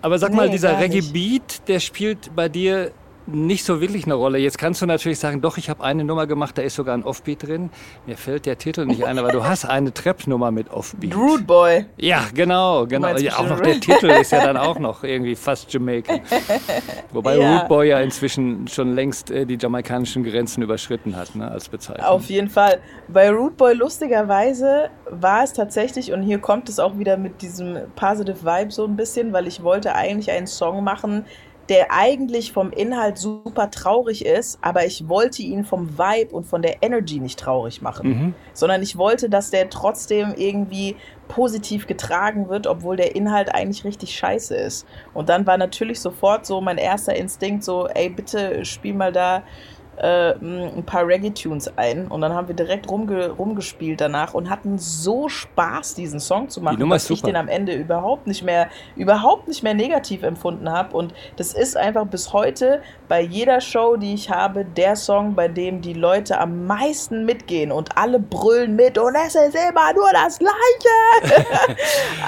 Aber 0.00 0.18
sag 0.18 0.30
nee, 0.30 0.36
mal, 0.36 0.50
dieser 0.50 0.72
gar 0.72 0.80
nicht. 0.80 0.94
Reggae-Beat, 0.94 1.68
der 1.68 1.80
spielt 1.80 2.34
bei 2.34 2.48
dir 2.48 2.92
nicht 3.26 3.64
so 3.64 3.80
wirklich 3.80 4.04
eine 4.04 4.14
Rolle. 4.14 4.38
Jetzt 4.38 4.58
kannst 4.58 4.82
du 4.82 4.86
natürlich 4.86 5.18
sagen, 5.18 5.40
doch, 5.40 5.56
ich 5.58 5.70
habe 5.70 5.82
eine 5.84 6.04
Nummer 6.04 6.26
gemacht, 6.26 6.58
da 6.58 6.62
ist 6.62 6.74
sogar 6.74 6.94
ein 6.94 7.04
Offbeat 7.04 7.46
drin. 7.46 7.70
Mir 8.06 8.16
fällt 8.16 8.46
der 8.46 8.58
Titel 8.58 8.84
nicht 8.84 9.04
ein, 9.04 9.18
aber 9.18 9.30
du 9.30 9.44
hast 9.44 9.64
eine 9.64 9.92
Trap-Nummer 9.92 10.50
mit 10.50 10.70
Offbeat. 10.70 11.14
Rude 11.14 11.42
Boy. 11.44 11.86
Ja, 11.96 12.24
genau, 12.34 12.86
genau. 12.86 13.16
Ja, 13.16 13.38
auch 13.38 13.48
noch 13.48 13.60
der 13.60 13.80
Titel 13.80 14.06
ist 14.06 14.32
ja 14.32 14.44
dann 14.44 14.56
auch 14.56 14.78
noch 14.78 15.04
irgendwie 15.04 15.36
fast 15.36 15.72
Jamaican. 15.72 16.20
Wobei 17.12 17.36
Ja. 17.36 17.58
Root 17.58 17.68
Boy 17.68 17.88
ja 17.88 18.00
inzwischen 18.00 18.66
schon 18.68 18.94
längst 18.94 19.30
äh, 19.30 19.46
die 19.46 19.56
jamaikanischen 19.60 20.24
Grenzen 20.24 20.62
überschritten 20.62 21.16
hat, 21.16 21.34
ne, 21.34 21.50
als 21.50 21.68
Bezeichnung. 21.68 22.06
Auf 22.06 22.24
jeden 22.26 22.48
Fall. 22.48 22.80
Bei 23.08 23.30
Root 23.30 23.56
Boy 23.56 23.74
lustigerweise 23.74 24.90
war 25.10 25.44
es 25.44 25.52
tatsächlich, 25.52 26.12
und 26.12 26.22
hier 26.22 26.38
kommt 26.38 26.68
es 26.68 26.78
auch 26.78 26.98
wieder 26.98 27.16
mit 27.16 27.42
diesem 27.42 27.78
Positive 27.96 28.42
Vibe 28.44 28.70
so 28.70 28.84
ein 28.84 28.96
bisschen, 28.96 29.32
weil 29.32 29.46
ich 29.46 29.62
wollte 29.62 29.94
eigentlich 29.94 30.30
einen 30.30 30.46
Song 30.46 30.84
machen, 30.84 31.24
der 31.68 31.92
eigentlich 31.92 32.52
vom 32.52 32.70
Inhalt 32.70 33.18
super 33.18 33.70
traurig 33.70 34.24
ist, 34.24 34.58
aber 34.62 34.84
ich 34.84 35.08
wollte 35.08 35.42
ihn 35.42 35.64
vom 35.64 35.96
Vibe 35.96 36.34
und 36.34 36.44
von 36.44 36.60
der 36.60 36.82
Energy 36.82 37.20
nicht 37.20 37.38
traurig 37.38 37.82
machen, 37.82 38.08
mhm. 38.08 38.34
sondern 38.52 38.82
ich 38.82 38.96
wollte, 38.96 39.30
dass 39.30 39.50
der 39.50 39.70
trotzdem 39.70 40.34
irgendwie 40.36 40.96
positiv 41.28 41.86
getragen 41.86 42.48
wird, 42.48 42.66
obwohl 42.66 42.96
der 42.96 43.14
Inhalt 43.14 43.54
eigentlich 43.54 43.84
richtig 43.84 44.14
scheiße 44.14 44.54
ist. 44.54 44.86
Und 45.14 45.28
dann 45.28 45.46
war 45.46 45.56
natürlich 45.56 46.00
sofort 46.00 46.46
so 46.46 46.60
mein 46.60 46.78
erster 46.78 47.14
Instinkt 47.14 47.64
so, 47.64 47.86
ey, 47.86 48.10
bitte 48.10 48.64
spiel 48.64 48.94
mal 48.94 49.12
da 49.12 49.42
äh, 49.96 50.32
ein 50.32 50.84
paar 50.86 51.06
Reggae-Tunes 51.06 51.76
ein 51.76 52.08
und 52.08 52.22
dann 52.22 52.32
haben 52.32 52.48
wir 52.48 52.54
direkt 52.54 52.90
rumge 52.90 53.30
rumgespielt 53.30 54.00
danach 54.00 54.34
und 54.34 54.48
hatten 54.48 54.78
so 54.78 55.28
Spaß, 55.28 55.94
diesen 55.94 56.18
Song 56.18 56.48
zu 56.48 56.60
machen, 56.60 56.88
dass 56.88 57.10
ich 57.10 57.22
den 57.22 57.36
am 57.36 57.48
Ende 57.48 57.74
überhaupt 57.74 58.26
nicht 58.26 58.42
mehr, 58.42 58.68
überhaupt 58.96 59.48
nicht 59.48 59.62
mehr 59.62 59.74
negativ 59.74 60.22
empfunden 60.22 60.70
habe. 60.70 60.96
Und 60.96 61.12
das 61.36 61.52
ist 61.52 61.76
einfach 61.76 62.06
bis 62.06 62.32
heute 62.32 62.80
bei 63.08 63.20
jeder 63.20 63.60
Show, 63.60 63.96
die 63.96 64.14
ich 64.14 64.30
habe, 64.30 64.64
der 64.64 64.96
Song, 64.96 65.34
bei 65.34 65.48
dem 65.48 65.82
die 65.82 65.92
Leute 65.92 66.38
am 66.40 66.66
meisten 66.66 67.26
mitgehen 67.26 67.70
und 67.70 67.96
alle 67.98 68.18
brüllen 68.18 68.76
mit 68.76 68.96
und 68.96 69.14
es 69.14 69.34
ist 69.34 69.54
immer 69.54 69.92
nur 69.94 70.10
das 70.12 70.38
Gleiche. 70.38 71.76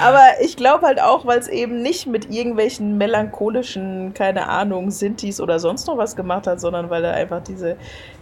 Aber 0.03 0.21
ich 0.41 0.55
glaube 0.55 0.85
halt 0.85 1.01
auch, 1.01 1.25
weil 1.25 1.39
es 1.39 1.47
eben 1.47 1.81
nicht 1.81 2.05
mit 2.05 2.31
irgendwelchen 2.31 2.97
melancholischen, 2.97 4.13
keine 4.13 4.47
Ahnung, 4.47 4.91
Sintis 4.91 5.41
oder 5.41 5.59
sonst 5.59 5.87
noch 5.87 5.97
was 5.97 6.15
gemacht 6.15 6.45
hat, 6.45 6.61
sondern 6.61 6.89
weil 6.89 7.03
er 7.03 7.13
einfach 7.13 7.41
diese 7.41 7.54
diese, 7.55 7.77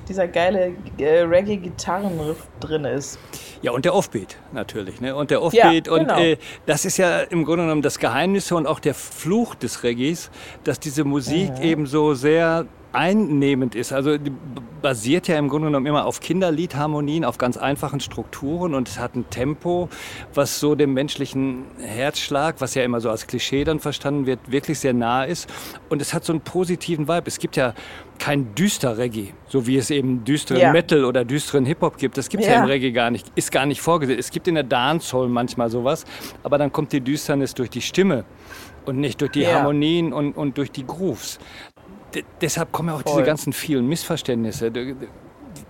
dieser 0.07 0.27
geile 0.27 0.73
äh, 0.97 1.19
Reggae-Gitarrenriff 1.21 2.47
drin 2.59 2.85
ist. 2.85 3.19
Ja, 3.61 3.71
und 3.71 3.85
der 3.85 3.93
Offbeat 3.93 4.37
natürlich. 4.51 5.01
Ne? 5.01 5.15
Und 5.15 5.31
der 5.31 5.41
Offbeat. 5.41 5.87
Ja, 5.87 5.97
genau. 5.97 6.15
Und 6.15 6.21
äh, 6.21 6.37
das 6.65 6.85
ist 6.85 6.97
ja 6.97 7.21
im 7.21 7.45
Grunde 7.45 7.63
genommen 7.63 7.81
das 7.81 7.99
Geheimnis 7.99 8.51
und 8.51 8.67
auch 8.67 8.79
der 8.79 8.93
Fluch 8.93 9.55
des 9.55 9.83
Reggaes, 9.83 10.29
dass 10.63 10.79
diese 10.79 11.03
Musik 11.03 11.51
mhm. 11.57 11.63
eben 11.63 11.85
so 11.85 12.13
sehr 12.13 12.65
einnehmend 12.93 13.75
ist. 13.75 13.91
Also 13.91 14.17
basiert 14.81 15.27
ja 15.27 15.37
im 15.37 15.47
Grunde 15.47 15.67
genommen 15.67 15.85
immer 15.85 16.05
auf 16.05 16.19
Kinderliedharmonien, 16.19 17.25
auf 17.25 17.37
ganz 17.37 17.57
einfachen 17.57 17.99
Strukturen 17.99 18.75
und 18.75 18.87
es 18.87 18.99
hat 18.99 19.15
ein 19.15 19.29
Tempo, 19.29 19.89
was 20.33 20.59
so 20.59 20.75
dem 20.75 20.93
menschlichen 20.93 21.63
Herzschlag, 21.79 22.55
was 22.59 22.75
ja 22.75 22.83
immer 22.83 22.99
so 23.01 23.09
als 23.09 23.25
Klischee 23.25 23.63
dann 23.63 23.79
verstanden 23.79 24.25
wird, 24.25 24.39
wirklich 24.51 24.79
sehr 24.79 24.93
nah 24.93 25.23
ist. 25.23 25.49
Und 25.89 26.01
es 26.01 26.13
hat 26.13 26.25
so 26.25 26.33
einen 26.33 26.41
positiven 26.41 27.07
Vibe. 27.07 27.23
Es 27.25 27.39
gibt 27.39 27.55
ja 27.55 27.73
kein 28.19 28.53
düster 28.55 28.97
Reggae, 28.97 29.33
so 29.47 29.65
wie 29.65 29.77
es 29.77 29.89
eben 29.89 30.23
düsteren 30.23 30.61
ja. 30.61 30.71
Metal 30.71 31.05
oder 31.05 31.25
düsteren 31.25 31.65
Hip-Hop 31.65 31.97
gibt. 31.97 32.17
Das 32.17 32.29
gibt 32.29 32.43
es 32.43 32.49
ja. 32.49 32.55
ja. 32.55 32.63
im 32.63 32.65
Reggae 32.65 32.91
gar 32.91 33.09
nicht, 33.09 33.31
ist 33.35 33.51
gar 33.51 33.65
nicht 33.65 33.81
vorgesehen. 33.81 34.19
Es 34.19 34.29
gibt 34.31 34.47
in 34.47 34.55
der 34.55 34.63
Dancehall 34.63 35.29
manchmal 35.29 35.69
sowas, 35.69 36.05
aber 36.43 36.57
dann 36.57 36.71
kommt 36.71 36.91
die 36.91 37.01
Düsternis 37.01 37.53
durch 37.53 37.69
die 37.69 37.81
Stimme 37.81 38.25
und 38.85 38.97
nicht 38.97 39.21
durch 39.21 39.31
die 39.31 39.41
ja. 39.41 39.53
Harmonien 39.55 40.13
und, 40.13 40.33
und 40.33 40.57
durch 40.57 40.71
die 40.71 40.85
Grooves 40.85 41.39
deshalb 42.41 42.71
kommen 42.71 42.89
ja 42.89 42.95
auch 42.95 43.01
Voll. 43.01 43.13
diese 43.13 43.23
ganzen 43.23 43.53
vielen 43.53 43.87
Missverständnisse. 43.87 44.71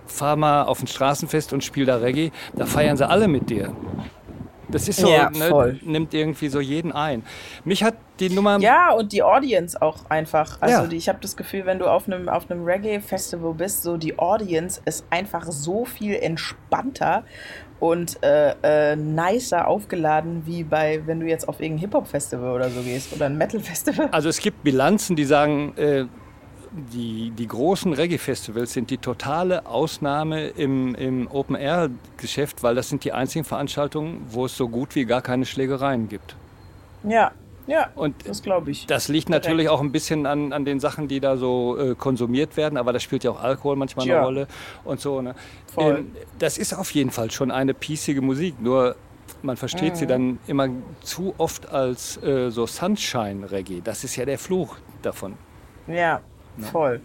Fahr 0.06 0.36
mal 0.36 0.64
auf 0.64 0.82
ein 0.82 0.86
Straßenfest 0.86 1.52
und 1.52 1.64
spiel 1.64 1.86
da 1.86 1.96
Reggae, 1.96 2.30
da 2.54 2.66
feiern 2.66 2.96
sie 2.96 3.08
alle 3.08 3.28
mit 3.28 3.50
dir. 3.50 3.74
Das 4.68 4.88
ist 4.88 5.00
so, 5.00 5.08
ja, 5.08 5.30
ne, 5.30 5.78
nimmt 5.82 6.14
irgendwie 6.14 6.48
so 6.48 6.60
jeden 6.60 6.90
ein. 6.92 7.22
Mich 7.64 7.84
hat 7.84 7.94
die 8.18 8.30
Nummer. 8.30 8.58
Ja, 8.60 8.92
und 8.92 9.12
die 9.12 9.22
Audience 9.22 9.80
auch 9.80 9.98
einfach. 10.08 10.60
Also 10.60 10.82
ja. 10.82 10.86
die, 10.86 10.96
ich 10.96 11.08
habe 11.08 11.18
das 11.20 11.36
Gefühl, 11.36 11.66
wenn 11.66 11.78
du 11.78 11.86
auf 11.86 12.06
einem 12.06 12.28
auf 12.28 12.50
einem 12.50 12.64
Reggae-Festival 12.64 13.54
bist, 13.54 13.82
so 13.82 13.96
die 13.96 14.18
Audience 14.18 14.80
ist 14.84 15.04
einfach 15.10 15.44
so 15.50 15.84
viel 15.84 16.14
entspannter 16.14 17.24
und 17.80 18.22
äh, 18.22 18.54
äh, 18.62 18.96
nicer 18.96 19.68
aufgeladen, 19.68 20.42
wie 20.46 20.64
bei, 20.64 21.02
wenn 21.06 21.20
du 21.20 21.26
jetzt 21.26 21.48
auf 21.48 21.60
irgendein 21.60 21.80
Hip-Hop-Festival 21.80 22.54
oder 22.54 22.70
so 22.70 22.80
gehst 22.80 23.12
oder 23.14 23.26
ein 23.26 23.36
Metal-Festival. 23.36 24.08
Also 24.10 24.28
es 24.28 24.38
gibt 24.38 24.62
Bilanzen, 24.62 25.16
die 25.16 25.24
sagen, 25.24 25.74
äh, 25.76 26.06
die, 26.92 27.30
die 27.30 27.46
großen 27.46 27.92
Reggae-Festivals 27.92 28.72
sind 28.72 28.90
die 28.90 28.98
totale 28.98 29.66
Ausnahme 29.66 30.48
im, 30.48 30.94
im 30.94 31.28
Open-Air-Geschäft, 31.28 32.62
weil 32.62 32.74
das 32.74 32.88
sind 32.88 33.04
die 33.04 33.12
einzigen 33.12 33.44
Veranstaltungen, 33.44 34.22
wo 34.28 34.46
es 34.46 34.56
so 34.56 34.68
gut 34.68 34.94
wie 34.94 35.04
gar 35.04 35.22
keine 35.22 35.46
Schlägereien 35.46 36.08
gibt. 36.08 36.36
Ja, 37.04 37.32
ja, 37.66 37.90
und 37.94 38.28
das 38.28 38.42
glaube 38.42 38.70
ich. 38.70 38.86
Das 38.86 39.08
liegt 39.08 39.28
Direkt. 39.28 39.44
natürlich 39.44 39.68
auch 39.68 39.80
ein 39.80 39.92
bisschen 39.92 40.26
an, 40.26 40.52
an 40.52 40.64
den 40.64 40.80
Sachen, 40.80 41.08
die 41.08 41.20
da 41.20 41.36
so 41.36 41.78
äh, 41.78 41.94
konsumiert 41.94 42.56
werden, 42.56 42.76
aber 42.76 42.92
da 42.92 43.00
spielt 43.00 43.24
ja 43.24 43.30
auch 43.30 43.42
Alkohol 43.42 43.76
manchmal 43.76 44.06
ja. 44.06 44.16
eine 44.16 44.24
Rolle 44.24 44.46
und 44.84 45.00
so. 45.00 45.22
Ne? 45.22 45.34
Ähm, 45.76 46.10
das 46.38 46.58
ist 46.58 46.74
auf 46.74 46.90
jeden 46.90 47.10
Fall 47.10 47.30
schon 47.30 47.50
eine 47.50 47.72
piecige 47.72 48.20
Musik, 48.20 48.60
nur 48.60 48.96
man 49.42 49.56
versteht 49.56 49.94
mhm. 49.94 49.96
sie 49.96 50.06
dann 50.06 50.38
immer 50.46 50.68
zu 51.02 51.34
oft 51.38 51.70
als 51.70 52.22
äh, 52.22 52.50
so 52.50 52.66
Sunshine-Reggae. 52.66 53.80
Das 53.82 54.04
ist 54.04 54.16
ja 54.16 54.24
der 54.24 54.38
Fluch 54.38 54.76
davon. 55.02 55.34
Ja, 55.86 56.20
Ne? 56.56 56.66
Voll. 56.66 57.00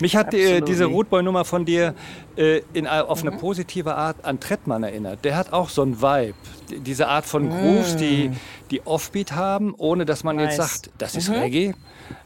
Mich 0.00 0.16
hat 0.16 0.32
äh, 0.34 0.60
diese 0.60 0.84
Rootboy-Nummer 0.84 1.44
von 1.44 1.64
dir 1.64 1.94
äh, 2.36 2.62
in, 2.72 2.86
auf 2.86 3.22
mhm. 3.22 3.30
eine 3.30 3.38
positive 3.38 3.94
Art 3.94 4.24
an 4.24 4.40
Trettmann 4.40 4.82
erinnert. 4.82 5.24
Der 5.24 5.36
hat 5.36 5.52
auch 5.52 5.68
so 5.68 5.82
einen 5.82 6.00
Vibe. 6.00 6.34
Diese 6.68 7.08
Art 7.08 7.26
von 7.26 7.50
Grooves, 7.50 7.94
mm. 7.94 7.98
die, 7.98 8.30
die 8.70 8.86
Offbeat 8.86 9.32
haben, 9.32 9.74
ohne 9.76 10.04
dass 10.04 10.24
man 10.24 10.36
nice. 10.36 10.56
jetzt 10.56 10.56
sagt, 10.56 10.90
das 10.98 11.14
ist 11.14 11.28
mhm. 11.28 11.34
Reggae. 11.34 11.74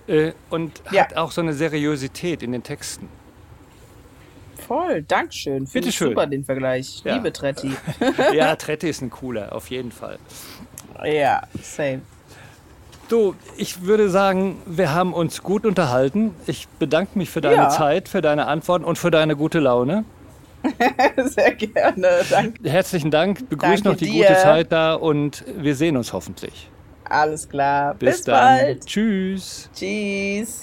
Äh, 0.06 0.32
und 0.50 0.82
ja. 0.92 1.02
hat 1.02 1.16
auch 1.16 1.32
so 1.32 1.40
eine 1.40 1.52
Seriosität 1.52 2.42
in 2.42 2.52
den 2.52 2.62
Texten. 2.62 3.08
Voll, 4.66 5.02
Dankeschön. 5.02 5.66
Finde 5.66 5.86
Bitte 5.86 5.92
schön. 5.92 6.08
super 6.10 6.26
den 6.26 6.44
Vergleich. 6.44 7.02
Ja. 7.04 7.16
Liebe 7.16 7.32
Tretti. 7.32 7.72
ja, 8.34 8.54
Tretti 8.54 8.88
ist 8.88 9.02
ein 9.02 9.10
cooler, 9.10 9.54
auf 9.54 9.70
jeden 9.70 9.90
Fall. 9.90 10.18
Ja, 11.04 11.42
same. 11.62 12.02
Du, 13.08 13.34
ich 13.56 13.82
würde 13.84 14.10
sagen, 14.10 14.56
wir 14.66 14.92
haben 14.92 15.14
uns 15.14 15.42
gut 15.42 15.64
unterhalten. 15.64 16.34
Ich 16.46 16.68
bedanke 16.78 17.18
mich 17.18 17.30
für 17.30 17.40
deine 17.40 17.56
ja. 17.56 17.68
Zeit, 17.70 18.08
für 18.08 18.20
deine 18.20 18.46
Antworten 18.46 18.84
und 18.84 18.98
für 18.98 19.10
deine 19.10 19.34
gute 19.34 19.60
Laune. 19.60 20.04
Sehr 21.16 21.54
gerne, 21.54 22.20
danke. 22.28 22.68
Herzlichen 22.68 23.10
Dank. 23.10 23.48
Begrüß 23.48 23.84
noch 23.84 23.96
die 23.96 24.06
dir. 24.06 24.26
gute 24.26 24.40
Zeit 24.40 24.72
da 24.72 24.94
und 24.94 25.44
wir 25.56 25.74
sehen 25.74 25.96
uns 25.96 26.12
hoffentlich. 26.12 26.68
Alles 27.04 27.48
klar. 27.48 27.94
Bis, 27.94 28.16
Bis 28.16 28.24
bald. 28.26 28.86
Tschüss. 28.86 29.70
Tschüss. 29.74 30.62